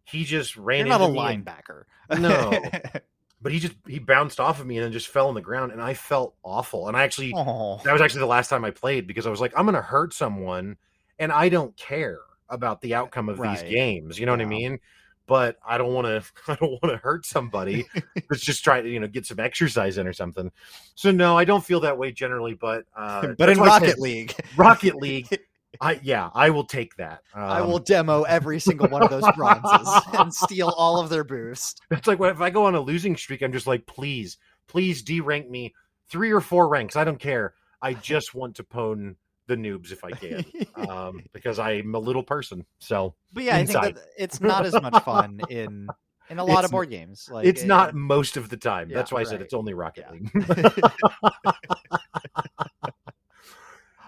[0.03, 1.83] He just ran You're not into a me and- linebacker.
[2.19, 2.61] No.
[3.45, 5.71] but he just he bounced off of me and then just fell on the ground
[5.71, 6.87] and I felt awful.
[6.87, 7.79] And I actually oh.
[7.83, 10.15] that was actually the last time I played because I was like, I'm gonna hurt
[10.15, 10.77] someone
[11.19, 13.59] and I don't care about the outcome of Right.
[13.59, 14.17] these games.
[14.17, 14.79] You know what I mean?
[15.27, 16.23] But I don't want to.
[16.51, 17.85] I don't want to hurt somebody
[18.29, 20.51] that's just trying to, you know, get some exercise in or something.
[20.95, 22.55] So no, I don't feel that way generally.
[22.55, 25.27] But uh, but in Rocket League, Rocket League,
[25.81, 27.21] I yeah, I will take that.
[27.33, 31.23] Um, I will demo every single one of those bronzes and steal all of their
[31.23, 31.81] boost.
[31.91, 35.49] It's like if I go on a losing streak, I'm just like, please, please derank
[35.49, 35.73] me
[36.09, 36.95] three or four ranks.
[36.95, 37.53] I don't care.
[37.81, 39.15] I just want to pwn
[39.47, 40.43] the noobs if I can,
[40.89, 42.65] um, because I'm a little person.
[42.79, 45.87] So But yeah, I think that it's not as much fun in
[46.29, 47.29] in a lot It's- of board games.
[47.31, 48.89] Like it's it- not most of the time.
[48.89, 50.11] yeah, That's why I said it's only Rocket Yeah.
[50.11, 50.81] League.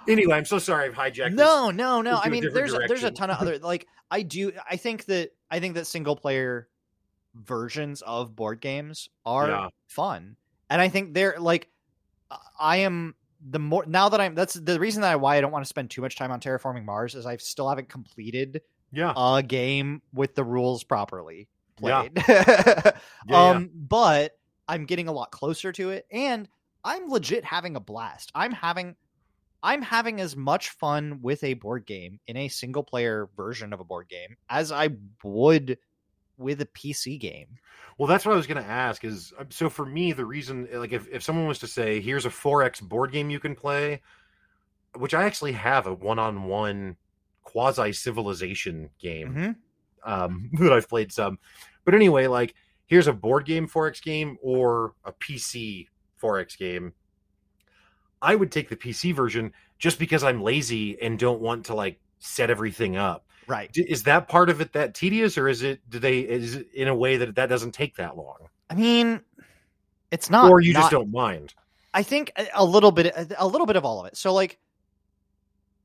[0.07, 1.31] Anyway, I'm so sorry I've hijacked.
[1.31, 1.33] this.
[1.35, 2.15] No, no, no.
[2.15, 4.51] into I mean, there's a, there's a ton of other like I do.
[4.69, 6.67] I think that I think that single player
[7.35, 9.67] versions of board games are Yeah.
[9.87, 10.35] fun,
[10.69, 11.69] and I think they're like
[12.59, 13.15] I am
[13.49, 14.35] the more now that I'm.
[14.35, 16.39] That's the reason that I why I don't want to spend too much time on
[16.39, 21.47] terraforming Mars is I still haven't completed Yeah, a game with the rules properly
[21.81, 22.07] Yeah.
[22.09, 22.23] played.
[23.27, 23.49] yeah.
[23.49, 24.37] um, but
[24.67, 26.49] I'm getting a lot closer to it, and
[26.83, 28.31] I'm legit having a blast.
[28.35, 28.95] I'm having,
[29.63, 33.79] I'm having as much fun with a board game in a single player version of
[33.79, 34.89] a board game as I
[35.23, 35.77] would
[36.37, 37.47] with a PC game.
[37.97, 39.03] Well, that's what I was going to ask.
[39.03, 42.25] Is uh, so for me, the reason, like, if, if someone was to say, "Here's
[42.25, 44.01] a 4x board game you can play,"
[44.95, 46.95] which I actually have a one-on-one
[47.43, 49.55] quasi civilization game Mhm.
[50.03, 51.39] um, that I've played some.
[51.85, 52.53] But anyway, like,
[52.85, 55.87] here's a board game 4x game or a PC
[56.21, 56.93] 4x game.
[58.21, 61.99] I would take the PC version just because I'm lazy and don't want to like
[62.19, 63.25] set everything up.
[63.47, 63.69] Right.
[63.75, 65.79] Is that part of it that tedious, or is it?
[65.89, 66.19] Do they?
[66.19, 68.49] Is it in a way that that doesn't take that long?
[68.69, 69.21] I mean,
[70.11, 70.51] it's not.
[70.51, 71.53] or you just don't mind.
[71.93, 74.17] I think a- a little bit, a little bit of all of it.
[74.17, 74.59] So, like,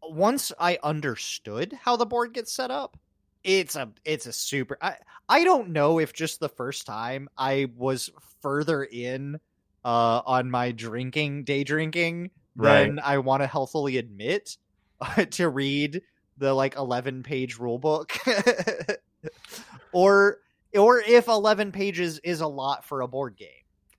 [0.02, 2.96] once I understood how the board gets set up,
[3.44, 4.76] it's a, it's a super.
[4.82, 4.96] I,
[5.28, 8.10] I don't know if just the first time I was
[8.40, 9.38] further in,
[9.84, 14.56] uh, on my drinking, day drinking, than I want to healthily admit
[15.30, 16.02] to read
[16.38, 18.12] the like eleven page rule book,
[19.92, 20.38] or
[20.74, 23.48] or if eleven pages is a lot for a board game.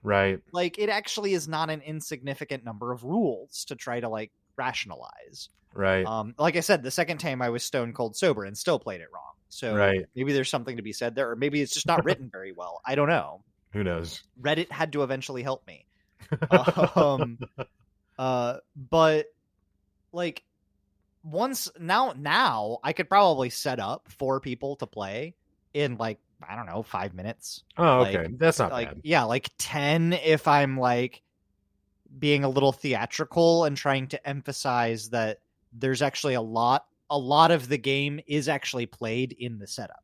[0.06, 0.42] Right.
[0.52, 5.48] like it actually is not an insignificant number of rules to try to like rationalize.
[5.74, 6.06] Right.
[6.06, 9.00] um like i said the second time i was stone cold sober and still played
[9.02, 9.32] it wrong.
[9.48, 10.06] So Right.
[10.16, 12.82] maybe there's something to be said there or maybe it's just not written very well.
[12.86, 13.44] I don't know
[13.74, 14.24] Who knows?
[14.42, 15.86] reddit had to eventually help me
[16.96, 17.38] um
[18.18, 18.58] uh
[18.90, 19.26] but
[20.12, 20.44] like
[21.24, 25.34] once now now i could probably set up four people to play
[25.74, 28.34] in like i don't know five minutes Oh, Like- okay.
[28.38, 29.02] That's not like bad.
[29.04, 31.22] yeah like 10 if i'm like
[32.20, 35.40] being a little theatrical and trying to emphasize that
[35.74, 40.04] there's actually a lot a lot of the game is actually played in the setup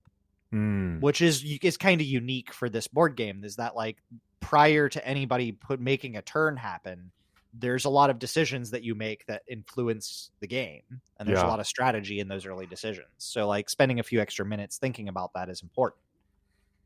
[0.54, 1.00] Mm.
[1.02, 3.44] which is is kind of unique for this board game.
[3.44, 3.98] Is that like
[4.40, 7.12] prior to anybody put making a turn happen,
[7.54, 10.82] there's a lot of decisions that you make that influence the game,
[11.20, 11.46] and there's Yeah.
[11.46, 13.08] a lot of strategy in those early decisions.
[13.20, 16.02] So like spending a few extra minutes thinking about that is important.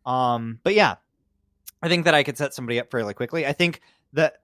[0.06, 0.96] Um, but yeah,
[1.82, 3.46] I think that I could set somebody up fairly quickly.
[3.46, 3.80] I think
[4.12, 4.42] that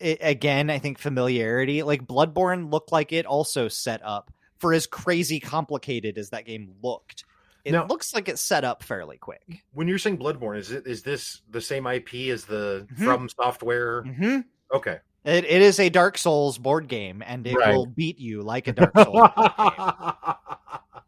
[0.00, 4.86] it, again, I think familiarity, like Bloodborne, looked like it also set up for as
[4.88, 7.24] crazy complicated as that game looked.
[7.64, 9.64] It Now- looks like it's set up fairly quick.
[9.72, 13.04] When you're saying Bloodborne, is it is this the same IP as the Mhm.
[13.04, 14.02] From Software?
[14.02, 14.40] Mm-hmm.
[14.74, 14.98] Okay.
[15.24, 17.74] It, it is a Dark Souls board game, and it Right.
[17.74, 20.34] will beat you like a Dark Souls board game.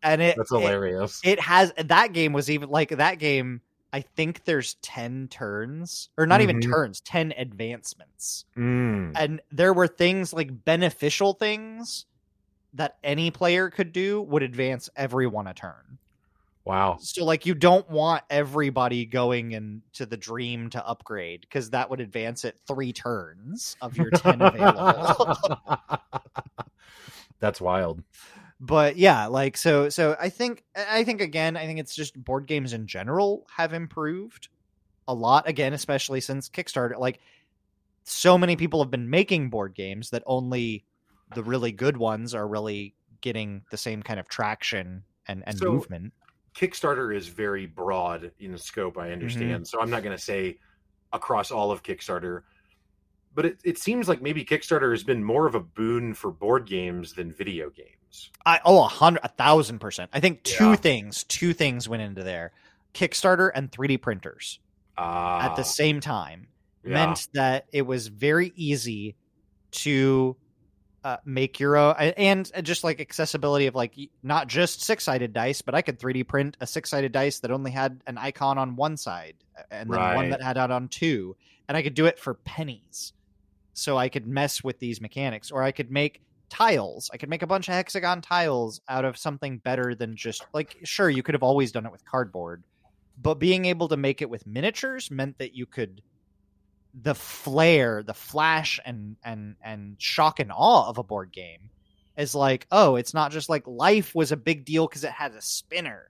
[0.02, 1.20] And it, That's hilarious.
[1.24, 3.60] it has that game was even like that game.
[3.92, 6.70] I think there's ten turns, or not even Mhm.
[6.70, 8.44] turns, ten advancements.
[8.56, 9.12] Mm.
[9.16, 12.06] and there were things like beneficial things
[12.74, 15.98] that any player could do would advance everyone a turn.
[16.66, 16.98] Wow.
[17.00, 22.00] So like you don't want everybody going into the dream to upgrade because that would
[22.00, 25.36] advance it three turns of your 10 available.
[27.40, 28.02] That's wild.
[28.60, 32.46] but yeah, like so so I think I think again, I think it's just board
[32.46, 34.48] games in general have improved
[35.06, 36.98] a lot again, especially since Kickstarter.
[36.98, 37.20] Like
[38.04, 40.84] so many people have been making board games that only
[41.34, 45.70] the really good ones are really getting the same kind of traction and, and So-
[45.72, 46.12] movement.
[46.56, 49.68] Kickstarter is very broad in scope, I understand.
[49.68, 50.58] So I'm not going to say
[51.12, 52.42] across all of Kickstarter,
[53.34, 56.66] but it, it seems like maybe Kickstarter has been more of a boon for board
[56.66, 58.30] games than video games.
[58.46, 60.10] I oh a hundred a thousand percent.
[60.14, 60.76] I think two Yeah.
[60.76, 62.52] things, two things went into there.
[62.94, 64.58] Kickstarter and 3D printers
[64.96, 66.48] Uh, at the same time
[66.82, 66.94] yeah.
[66.94, 69.16] meant that it was very easy
[69.72, 70.34] to
[71.06, 73.94] uh, make your own and just like accessibility of like
[74.24, 77.52] not just six sided dice, but I could 3D print a six sided dice that
[77.52, 79.34] only had an icon on one side
[79.70, 81.36] and then one that had out on two,
[81.68, 83.12] and I could do it for pennies.
[83.72, 87.08] So I could mess with these mechanics, or I could make tiles.
[87.14, 90.76] I could make a bunch of hexagon tiles out of something better than just like
[90.82, 92.64] sure you could have always done it with cardboard,
[93.16, 96.02] but being able to make it with miniatures meant that you could
[97.02, 101.70] the flair, the flash and and and shock and awe of a board game
[102.16, 105.32] is like, oh, it's not just like life was a big deal because it had
[105.32, 106.08] a spinner.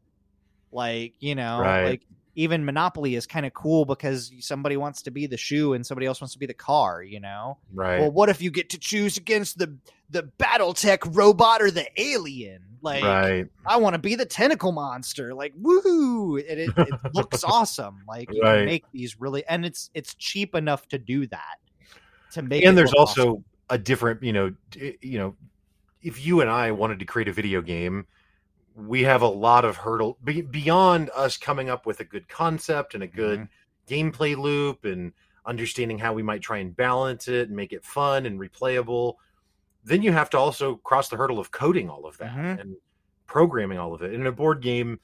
[0.71, 1.85] Like, you know, Right.
[1.85, 2.03] like
[2.37, 6.07] even Monopoly is kind of cool because somebody wants to be the shoe and somebody
[6.07, 7.59] else wants to be the car, you know?
[7.73, 7.99] right.
[7.99, 9.77] Well, what if you get to choose against the
[10.11, 12.61] the BattleTech robot or the alien?
[12.83, 13.47] Like right.
[13.67, 15.35] I want to be the tentacle monster.
[15.35, 16.39] Like, woohoo!
[16.39, 18.03] It, it, it looks awesome.
[18.07, 18.59] Like you Right.
[18.59, 21.57] can make these really, and it's it's cheap enough to do that.
[22.33, 23.45] To make, and there's also awesome.
[23.71, 24.53] a different you know
[25.01, 25.37] you know
[26.03, 28.07] if you and i wanted to create a video game
[28.77, 32.95] we have a lot of hurdle be, beyond us coming up with a good concept
[32.95, 33.95] and a good Mm-hmm.
[34.11, 35.13] gameplay loop and
[35.47, 39.15] understanding how we might try and balance it and make it fun and replayable
[39.85, 42.61] then you have to also cross the hurdle of coding all of that Mhm.
[42.61, 42.77] and
[43.27, 44.99] programming all of it in a board game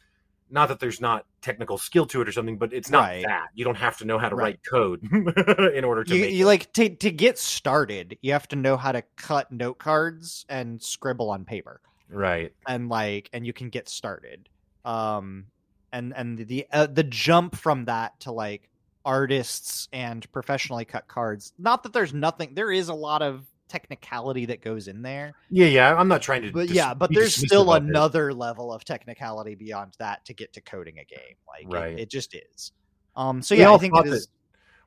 [0.50, 3.24] not that there's not technical skill to it or something but it's not Right.
[3.24, 4.44] that you don't have to know how to Right.
[4.44, 5.00] write code
[5.74, 8.18] in order to you, make you like to to get started.
[8.20, 11.80] You have to know how to cut note cards and scribble on paper.
[12.12, 14.48] Right and like and you can get started
[14.84, 15.46] um
[15.92, 18.68] and and the uh, the jump from that to like
[19.04, 24.46] artists and professionally cut cards not that there's nothing there is a lot of technicality
[24.46, 25.94] that goes in there Yeah, yeah.
[25.94, 26.52] I'm not trying to.
[26.52, 27.88] but dis- yeah but there's still of it.
[27.88, 31.98] another level of technicality beyond that to get to coding a game like Right.
[31.98, 32.72] it, just is
[33.16, 34.28] um so yeah i think it is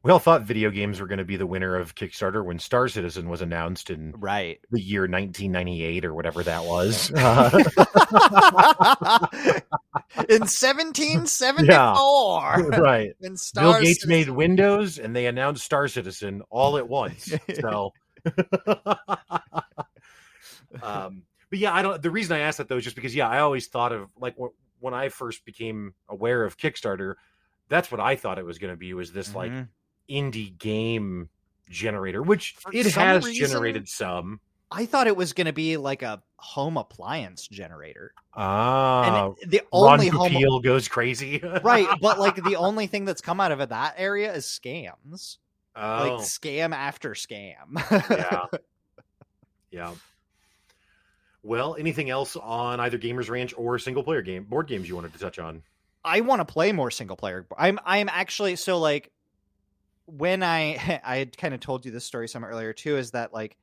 [0.06, 2.88] We all thought video games were going to be the winner of Kickstarter when Star
[2.88, 7.12] Citizen was announced in right the year 1998 or whatever that was.
[7.12, 7.50] Uh,
[10.30, 13.14] in 1774 right.
[13.18, 17.34] when Bill Gates Citizen- made Windows and they announced Star Citizen all at once.
[17.60, 17.92] So,
[20.84, 22.00] um, but yeah, I don't.
[22.00, 24.36] The reason I asked that though is just because yeah, I always thought of like
[24.40, 24.54] wh-
[24.84, 27.16] when I first became aware of Kickstarter,
[27.70, 29.68] that's what I thought it was going to be was this like Mhm.
[30.10, 31.30] Indie game
[31.70, 34.40] generator, which For it has reason- generated some.
[34.72, 39.62] I thought it was going to be like a home appliance generator, Ah, and the
[39.72, 43.52] Ron only home Popeil goes crazy, right, but like the only thing that's come out
[43.52, 45.38] of that area is scams,
[45.76, 47.56] Oh, like scam after scam.
[48.10, 48.58] yeah,
[49.72, 49.94] yeah.
[51.44, 55.14] Well, anything else on either Gamers Ranch or single player game board games you wanted
[55.14, 55.62] to touch on?
[56.04, 57.46] I want to play more single player.
[57.58, 59.12] I'm I'm actually so like
[60.06, 63.34] when I I had kind of told you this story some earlier too is that
[63.34, 63.58] like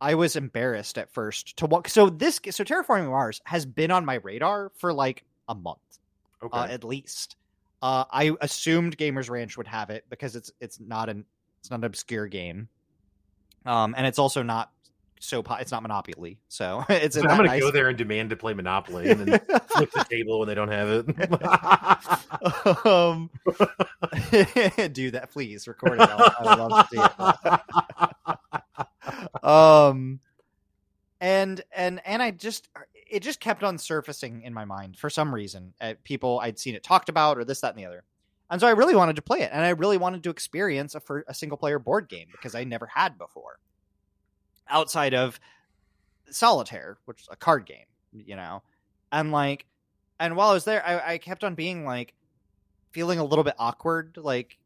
[0.00, 1.88] I was embarrassed at first to walk.
[1.88, 5.78] So this so terraforming Mars has been on my radar for like a month.
[6.42, 6.58] Okay.
[6.58, 7.36] uh, at least.
[7.80, 11.24] Uh, I assumed Gamers Ranch would have it because it's it's not an
[11.60, 12.68] it's not an obscure game,
[13.66, 14.72] um, and it's also not
[15.24, 18.30] so po- it's not Monopoly, so it's So I'm gonna nice- go there and demand
[18.30, 21.08] to play Monopoly, and then flip the table when they don't have it.
[22.86, 23.30] um,
[24.92, 25.66] do that, please.
[25.68, 26.08] Record it.
[26.10, 27.00] I I love to see
[29.40, 29.44] it.
[29.44, 30.20] um,
[31.20, 32.68] and and and I just
[33.10, 35.74] it just kept on surfacing in my mind for some reason.
[35.80, 38.04] Uh, people I'd seen it talked about, or this, that, and the other.
[38.50, 41.00] And so I really wanted to play it, and I really wanted to experience a
[41.00, 43.58] for a single player board game because I never had before,
[44.68, 45.38] outside of
[46.30, 48.62] solitaire, which is a card game, you know.
[49.12, 49.66] And like,
[50.18, 52.14] and while I was there, I, I kept on being like,
[52.94, 54.16] feeling a little bit awkward.
[54.16, 54.56] Like,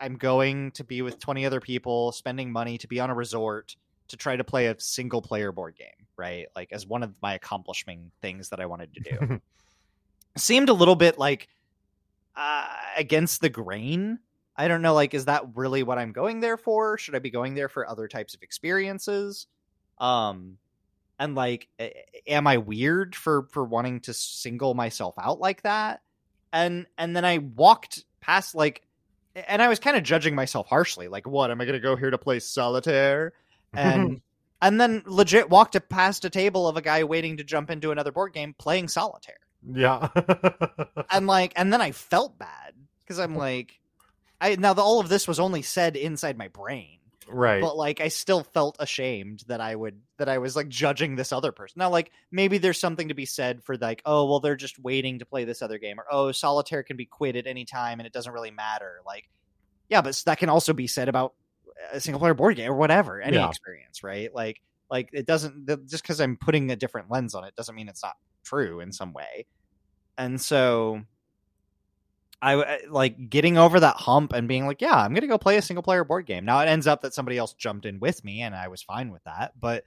[0.00, 3.76] I'm going to be with 20 other people, spending money to be on a resort
[4.08, 6.46] to try to play a single player board game, right?
[6.54, 9.40] Like, as one of my accomplishing things that I wanted to do.
[10.36, 11.48] Seemed a little bit like
[12.36, 14.18] uh, against the grain.
[14.56, 16.96] I don't know, like, is that really what I'm going there for?
[16.98, 19.46] Should I be going there for other types of experiences?
[19.98, 20.58] Um,
[21.18, 21.68] and like,
[22.26, 26.00] am I weird for for wanting to single myself out like that?
[26.52, 28.82] And and then I walked past like,
[29.34, 31.96] and I was kind of judging myself harshly, like, what am I going to go
[31.96, 33.32] here to play solitaire?
[33.72, 34.20] And
[34.62, 38.12] and then legit walked past a table of a guy waiting to jump into another
[38.12, 39.36] board game playing solitaire
[39.72, 40.08] yeah.
[41.10, 43.80] and like and then i felt bad because i'm like
[44.40, 46.98] i now the, all of this was only said inside my brain.
[47.28, 47.60] Right.
[47.60, 51.32] but like i still felt ashamed that i would that i was like judging this
[51.32, 51.80] other person.
[51.80, 55.18] Now like maybe there's something to be said for like oh well they're just waiting
[55.18, 58.06] to play this other game or oh solitaire can be quit at any time and
[58.06, 59.00] it doesn't really matter.
[59.04, 59.28] Like
[59.88, 61.34] yeah but that can also be said about
[61.92, 63.48] a single player board game or whatever any Yeah.
[63.48, 64.32] experience right?
[64.32, 67.88] Like like it doesn't just because i'm putting a different lens on it doesn't mean
[67.88, 68.14] it's not
[68.44, 69.46] true in some way.
[70.16, 71.02] And so
[72.42, 75.56] I I- like getting over that hump and being like, yeah, I'm gonna go play
[75.56, 76.44] a single player board game.
[76.44, 79.10] Now it ends up that somebody else jumped in with me, and I was fine
[79.10, 79.52] with that.
[79.58, 79.84] But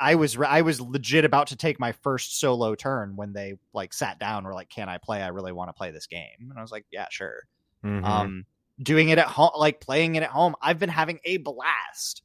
[0.00, 3.92] I was I was legit about to take my first solo turn when they like
[3.92, 4.44] sat down.
[4.44, 5.20] Were like, can I play?
[5.22, 7.40] I really want to play this game, and I was like, yeah, sure.
[7.84, 8.04] Mhm.
[8.04, 8.46] Um,
[8.82, 12.22] doing it at home, like playing it at home, I've been having a blast.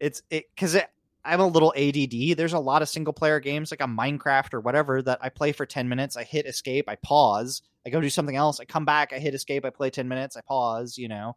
[0.00, 0.88] It's it because it,
[1.24, 2.34] I'm a little ADD.
[2.36, 5.52] There's a lot of single player games like a Minecraft or whatever that I play
[5.52, 6.16] for 10 minutes.
[6.16, 9.34] I hit escape, I pause, I go do something else, I come back, I hit
[9.34, 10.96] escape, I play 10 minutes, I pause.
[10.98, 11.36] You know,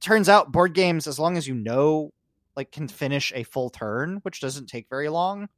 [0.00, 2.12] turns out board games, as long as you know,
[2.56, 5.48] like can finish a full turn, which doesn't take very long.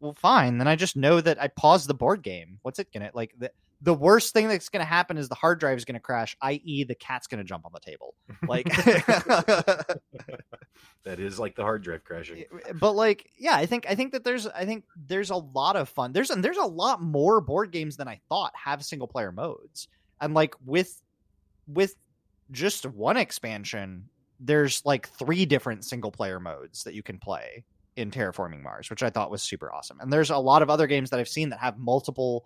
[0.00, 0.58] Well, fine.
[0.58, 2.58] Then I just know that I paused the board game.
[2.62, 3.34] What's it gonna like?
[3.38, 3.50] The,
[3.82, 6.36] the worst thing that's going to happen is the hard drive is going to crash,
[6.40, 8.14] i.e., the cat's going to jump on the table.
[8.48, 8.64] Like,
[11.04, 12.44] that is like the hard drive crashing.
[12.74, 15.88] but like, yeah, I think I think that there's I think there's a lot of
[15.88, 16.12] fun.
[16.12, 19.88] There's and there's a lot more board games than I thought have single player modes,
[20.20, 21.02] and like with
[21.68, 21.94] with
[22.50, 24.08] just one expansion,
[24.40, 27.64] there's like three different single player modes that you can play
[27.96, 30.00] in Terraforming Mars, which I thought was super awesome.
[30.00, 32.44] And there's a lot of other games that I've seen that have multiple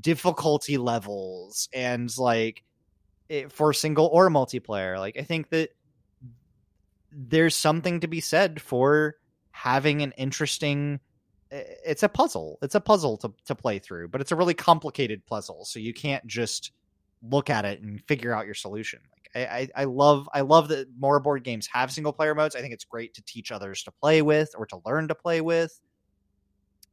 [0.00, 2.62] difficulty levels and like
[3.28, 4.98] it, for single or multiplayer.
[4.98, 5.70] Like I think that
[7.12, 9.16] there's something to be said for
[9.52, 11.00] having an interesting
[11.50, 12.58] it's a puzzle.
[12.60, 15.94] It's a puzzle to to play through, but it's a really complicated puzzle, so you
[15.94, 16.72] can't just
[17.22, 19.00] look at it and figure out your solution.
[19.12, 22.56] Like I, I, I love I love that more board games have single player modes.
[22.56, 25.40] I think it's great to teach others to play with or to learn to play
[25.40, 25.78] with,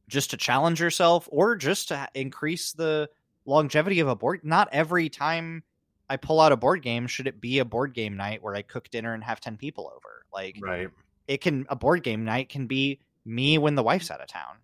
[0.08, 3.08] just to challenge yourself or just to increase the
[3.46, 4.40] longevity of a board.
[4.44, 5.62] Not every time
[6.08, 8.62] I pull out a board game should it be a board game night where I
[8.62, 10.24] cook dinner and have ten people over.
[10.32, 10.88] Like Right.
[11.28, 14.56] it can a board game night can be me when the wife's out of town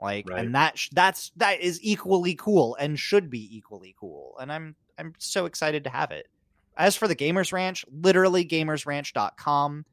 [0.00, 0.44] like Right.
[0.44, 4.74] and that sh- that's that is equally cool and should be equally cool and i'm
[4.96, 6.26] i'm so excited to have it
[6.78, 9.84] as for the gamers ranch literally gamersranch.com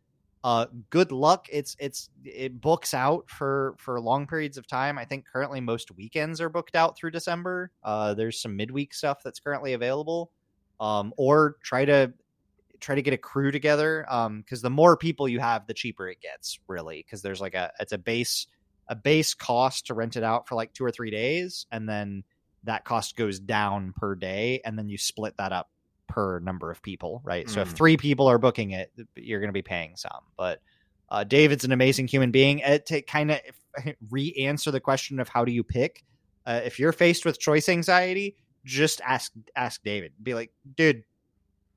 [0.45, 1.47] uh good luck.
[1.51, 4.99] It's it's it books out for for long periods of time.
[4.99, 7.71] I think currently most weekends are booked out through december.
[7.81, 10.31] Uh there's some midweek stuff that's currently available.
[10.79, 12.13] Um or try to
[12.79, 16.07] try to get a crew together um because the more people you have the cheaper
[16.07, 18.45] it gets really because there's like a it's a base
[18.87, 22.23] a base cost to rent it out for like two or three days and then
[22.65, 25.71] that cost goes down per day and then you split that up
[26.15, 27.49] per number of people right?
[27.49, 27.77] So if Mm.
[27.77, 30.59] three people are booking it you're going to be paying some but
[31.09, 33.39] uh, david's an amazing human being Uh, to kind of
[34.09, 36.03] re-answer the question of how do you pick
[36.45, 41.03] uh, if you're faced with choice anxiety just ask ask david be like dude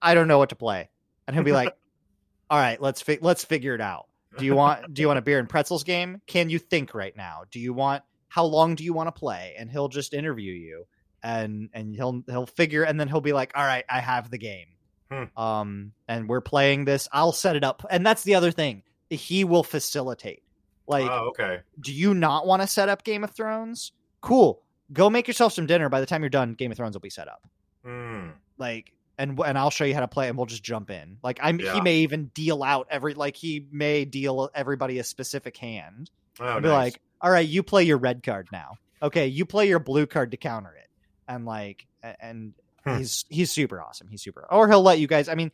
[0.00, 0.88] i don't know what to play
[1.26, 1.74] and he'll be like
[2.50, 4.06] all right let's fi- let's figure it out.
[4.38, 6.20] Do you want do you want a beer and pretzels game?
[6.26, 7.42] Can you think right now?
[7.50, 9.54] Do you want how long do you want to play?
[9.58, 10.84] And he'll just interview you
[11.22, 14.38] and and he'll he'll figure and then he'll be like, "All right, I have the
[14.38, 14.68] game."
[15.10, 15.24] Hmm.
[15.40, 17.08] Um and we're playing this.
[17.12, 17.84] I'll set it up.
[17.90, 18.82] And that's the other thing.
[19.10, 20.42] He will facilitate.
[20.86, 21.60] Like oh, okay.
[21.80, 23.92] do you not want to set up Game of Thrones?
[24.20, 24.62] Cool.
[24.92, 25.88] Go make yourself some dinner.
[25.88, 27.42] By the time you're done, Game of Thrones will be set up.
[27.84, 28.28] Hmm.
[28.56, 31.18] Like, and and I'll show you how to play, and we'll just jump in.
[31.22, 31.74] Like, I'm Yeah.
[31.74, 36.10] he may even deal out every like he may deal everybody a specific hand.
[36.40, 36.92] Oh, and be nice.
[36.92, 38.76] like, all right, you play your red card now.
[39.02, 40.87] Okay, you play your blue card to counter it,
[41.28, 42.54] and like, and
[42.84, 42.98] Hmm.
[42.98, 44.08] he's he's super awesome.
[44.08, 44.46] He's super.
[44.50, 45.28] Or he'll let you guys.
[45.28, 45.50] I mean,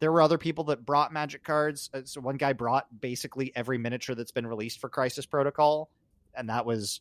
[0.00, 1.90] there were other people that brought magic cards.
[1.92, 5.90] Uh, So one guy brought basically every miniature that's been released for Crisis Protocol,
[6.34, 7.00] and that was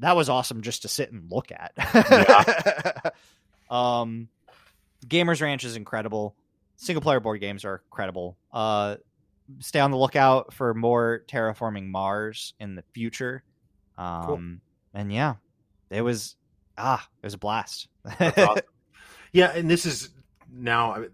[0.00, 3.14] that was awesome just to sit and look at.
[3.70, 4.28] um,
[5.06, 6.34] Gamers Ranch is incredible.
[6.76, 8.36] Single player board games are incredible.
[8.52, 8.96] Uh,
[9.60, 13.42] stay on the lookout for more terraforming Mars in the future.
[13.96, 14.60] Um,
[14.92, 15.36] and yeah,
[15.88, 16.36] it was
[16.78, 17.88] ah, it was a blast.
[18.20, 18.60] Awesome.
[19.32, 20.10] Yeah, and this is
[20.50, 21.04] now uh,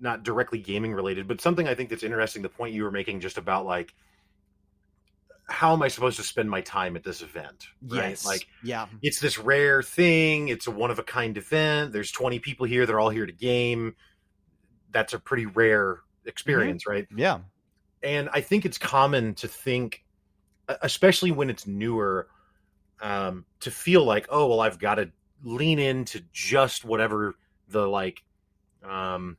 [0.00, 2.42] not directly gaming related, but something I think that's interesting.
[2.42, 3.94] The point you were making just about like,
[5.48, 7.68] how am I supposed to spend my time at this event?
[7.86, 8.10] Right?
[8.10, 8.26] Yes.
[8.26, 10.48] Like, yeah, it's this rare thing.
[10.48, 11.92] It's a one of a kind event.
[11.92, 12.86] There's 20 people here.
[12.86, 13.94] They're all here to game.
[14.90, 17.06] That's a pretty rare experience, right?
[17.14, 17.38] yeah,
[18.02, 20.04] and I think it's common to think,
[20.82, 22.28] especially when it's newer,
[23.00, 25.10] um, to feel like, oh well, I've got to
[25.42, 27.34] lean into just whatever
[27.68, 28.22] the like
[28.82, 29.36] um,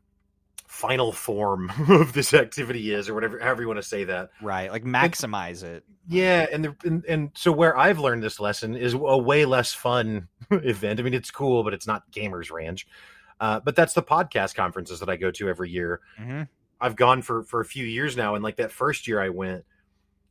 [0.68, 4.30] final form of this activity is, or whatever, however you want to say that.
[4.42, 4.72] right.
[4.72, 5.84] Like maximize it.
[6.08, 9.74] Yeah, and the and, and so where I've learned this lesson is a way less
[9.74, 11.00] fun event.
[11.00, 12.88] I mean, it's cool, but it's not gamers ranch.
[13.40, 16.02] Uh, but that's the podcast conferences that I go to every year.
[16.18, 16.44] hmm
[16.82, 19.66] I've gone for for a few years now, and like that first year I went,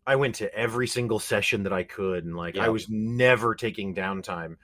[0.08, 3.94] I went to every single session that I could, and like I was never taking
[3.94, 4.56] downtime.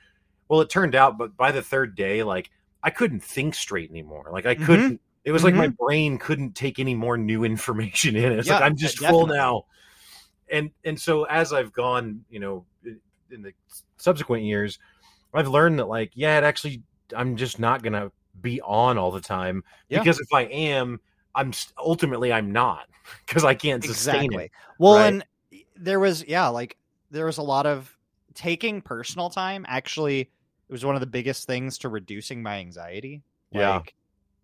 [0.49, 2.51] Well, it turned out, but by the third day, like
[2.83, 4.31] I couldn't think straight anymore.
[4.33, 4.65] Like I Mhm.
[4.65, 5.01] couldn't.
[5.25, 8.33] It was like my brain couldn't take any more new information in.
[8.33, 9.65] It's like I'm just full now.
[10.51, 12.65] And and so as I've gone, you know,
[13.31, 13.53] in the
[13.99, 14.79] subsequent years,
[15.35, 16.83] I've learned that like yeah, it actually
[17.15, 19.99] I'm just not gonna be on all the time Yeah.
[19.99, 21.01] because if I am,
[21.35, 22.89] I'm ultimately I'm not
[23.27, 24.45] because I can't sustain exactly.
[24.45, 24.51] it.
[24.79, 25.13] Well, right?
[25.13, 25.25] and
[25.77, 26.77] there was yeah, like
[27.11, 27.97] there was a lot of
[28.35, 29.65] taking personal time.
[29.69, 33.23] Actually, it was one of the biggest things to reducing my anxiety.
[33.51, 33.83] Yeah.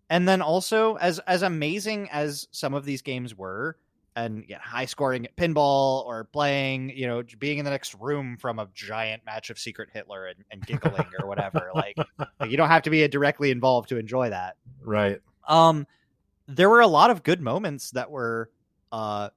[0.09, 3.77] And then also as as amazing as some of these games were,
[4.15, 8.37] and yeah, high scoring at pinball or playing, you know, being in the next room
[8.37, 11.71] from a giant match of Secret Hitler and, and giggling or whatever.
[11.73, 11.97] Like,
[12.39, 15.21] like, you don't have to be directly involved to enjoy that Right.
[15.47, 15.87] um
[16.47, 18.49] there were a lot of good moments that were
[18.91, 19.29] uh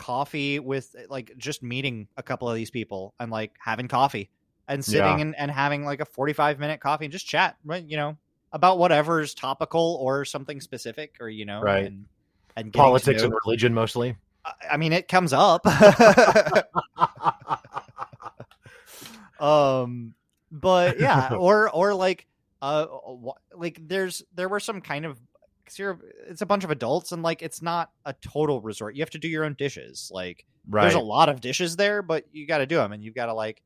[0.00, 4.30] coffee with like just meeting a couple of these people and like having coffee
[4.66, 5.18] and sitting Yeah.
[5.18, 8.16] and, and having like a 45 minute coffee and just chat right you know
[8.52, 11.84] about whatever's topical or something specific or you know Right.
[11.84, 12.06] and,
[12.56, 14.16] and Politics and religion mostly.
[14.46, 15.66] I- i mean it comes up
[19.40, 20.14] um
[20.50, 22.26] but yeah or or like
[22.62, 22.86] uh
[23.54, 25.20] like there's there were some kind of
[25.70, 25.98] 'cause you're
[26.28, 29.18] it's a bunch of adults and like it's not a total resort you have to
[29.18, 30.82] do your own dishes like right.
[30.82, 33.26] there's a lot of dishes there but you got to do them and you've got
[33.26, 33.62] to like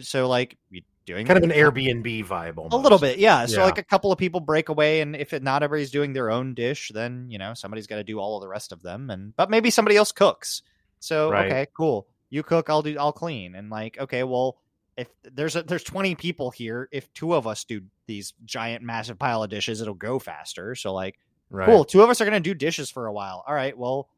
[0.00, 2.74] so like you doing kind of an Airbnb vibe almost.
[2.74, 3.64] a little bit yeah so Yeah.
[3.66, 6.54] like a couple of people break away and if it, not everybody's doing their own
[6.54, 9.36] dish then you know somebody's got to do all of the rest of them and
[9.36, 10.62] but maybe somebody else cooks
[10.98, 11.46] so Right.
[11.46, 14.56] okay cool you cook i'll do i'll clean and like okay well
[14.96, 19.18] if there's a, there's 20 people here if two of us do these giant massive
[19.18, 21.18] pile of dishes it'll go faster so like
[21.50, 21.66] Right.
[21.66, 24.08] cool two of us are going to do dishes for a while all right well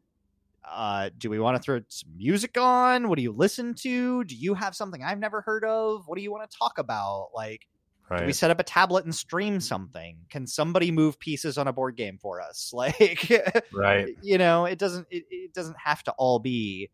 [0.69, 4.35] uh do we want to throw some music on what do you listen to do
[4.35, 7.67] you have something i've never heard of what do you want to talk about like
[8.11, 8.21] Right.
[8.21, 10.17] do we set up a tablet and stream something?
[10.31, 12.73] Can somebody move pieces on a board game for us?
[12.79, 13.31] Like,
[13.75, 14.09] right.
[14.23, 16.91] you know, it doesn't it, it doesn't have to all be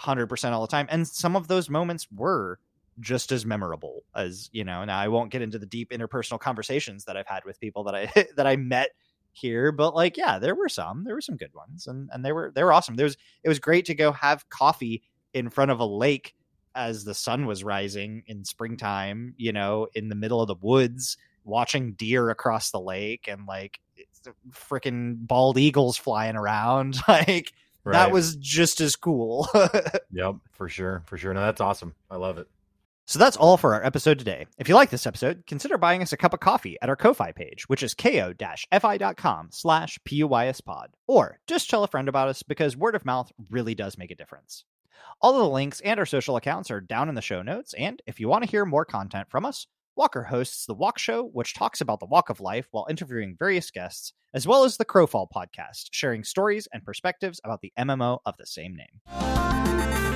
[0.00, 0.86] 100% all the time.
[0.90, 2.60] And some of those moments were
[3.00, 7.06] just as memorable as, you know, now I won't get into the deep interpersonal conversations
[7.06, 8.90] that I've had with people that I that I met
[9.36, 11.04] here, but like yeah, there were some.
[11.04, 12.96] There were some good ones and and they were they were awesome.
[12.96, 15.02] There was it was great to go have coffee
[15.34, 16.34] in front of a lake
[16.74, 21.16] as the sun was rising in springtime, you know, in the middle of the woods,
[21.44, 23.80] watching deer across the lake and like
[24.50, 26.96] freaking bald eagles flying around.
[27.08, 27.52] Like
[27.84, 27.92] Right.
[27.92, 29.48] that was just as cool.
[30.10, 30.36] Yep.
[30.50, 31.02] For sure.
[31.06, 31.32] For sure.
[31.32, 31.94] No, that's awesome.
[32.10, 32.48] I love it.
[33.08, 34.48] So that's all for our episode today.
[34.58, 37.30] If you like this episode, consider buying us a cup of coffee at our Ko-Fi
[37.30, 40.86] page, which is ko-fi.com slash puispod.
[41.06, 44.16] Or just tell a friend about us because word of mouth really does make a
[44.16, 44.64] difference.
[45.20, 48.02] All of the links and our social accounts are down in the show notes, and
[48.06, 51.54] if you want to hear more content from us, Walker hosts The Walk Show, which
[51.54, 55.28] talks about the walk of life while interviewing various guests, as well as the Crowfall
[55.34, 60.15] podcast, sharing stories and perspectives about the MMO of the same name.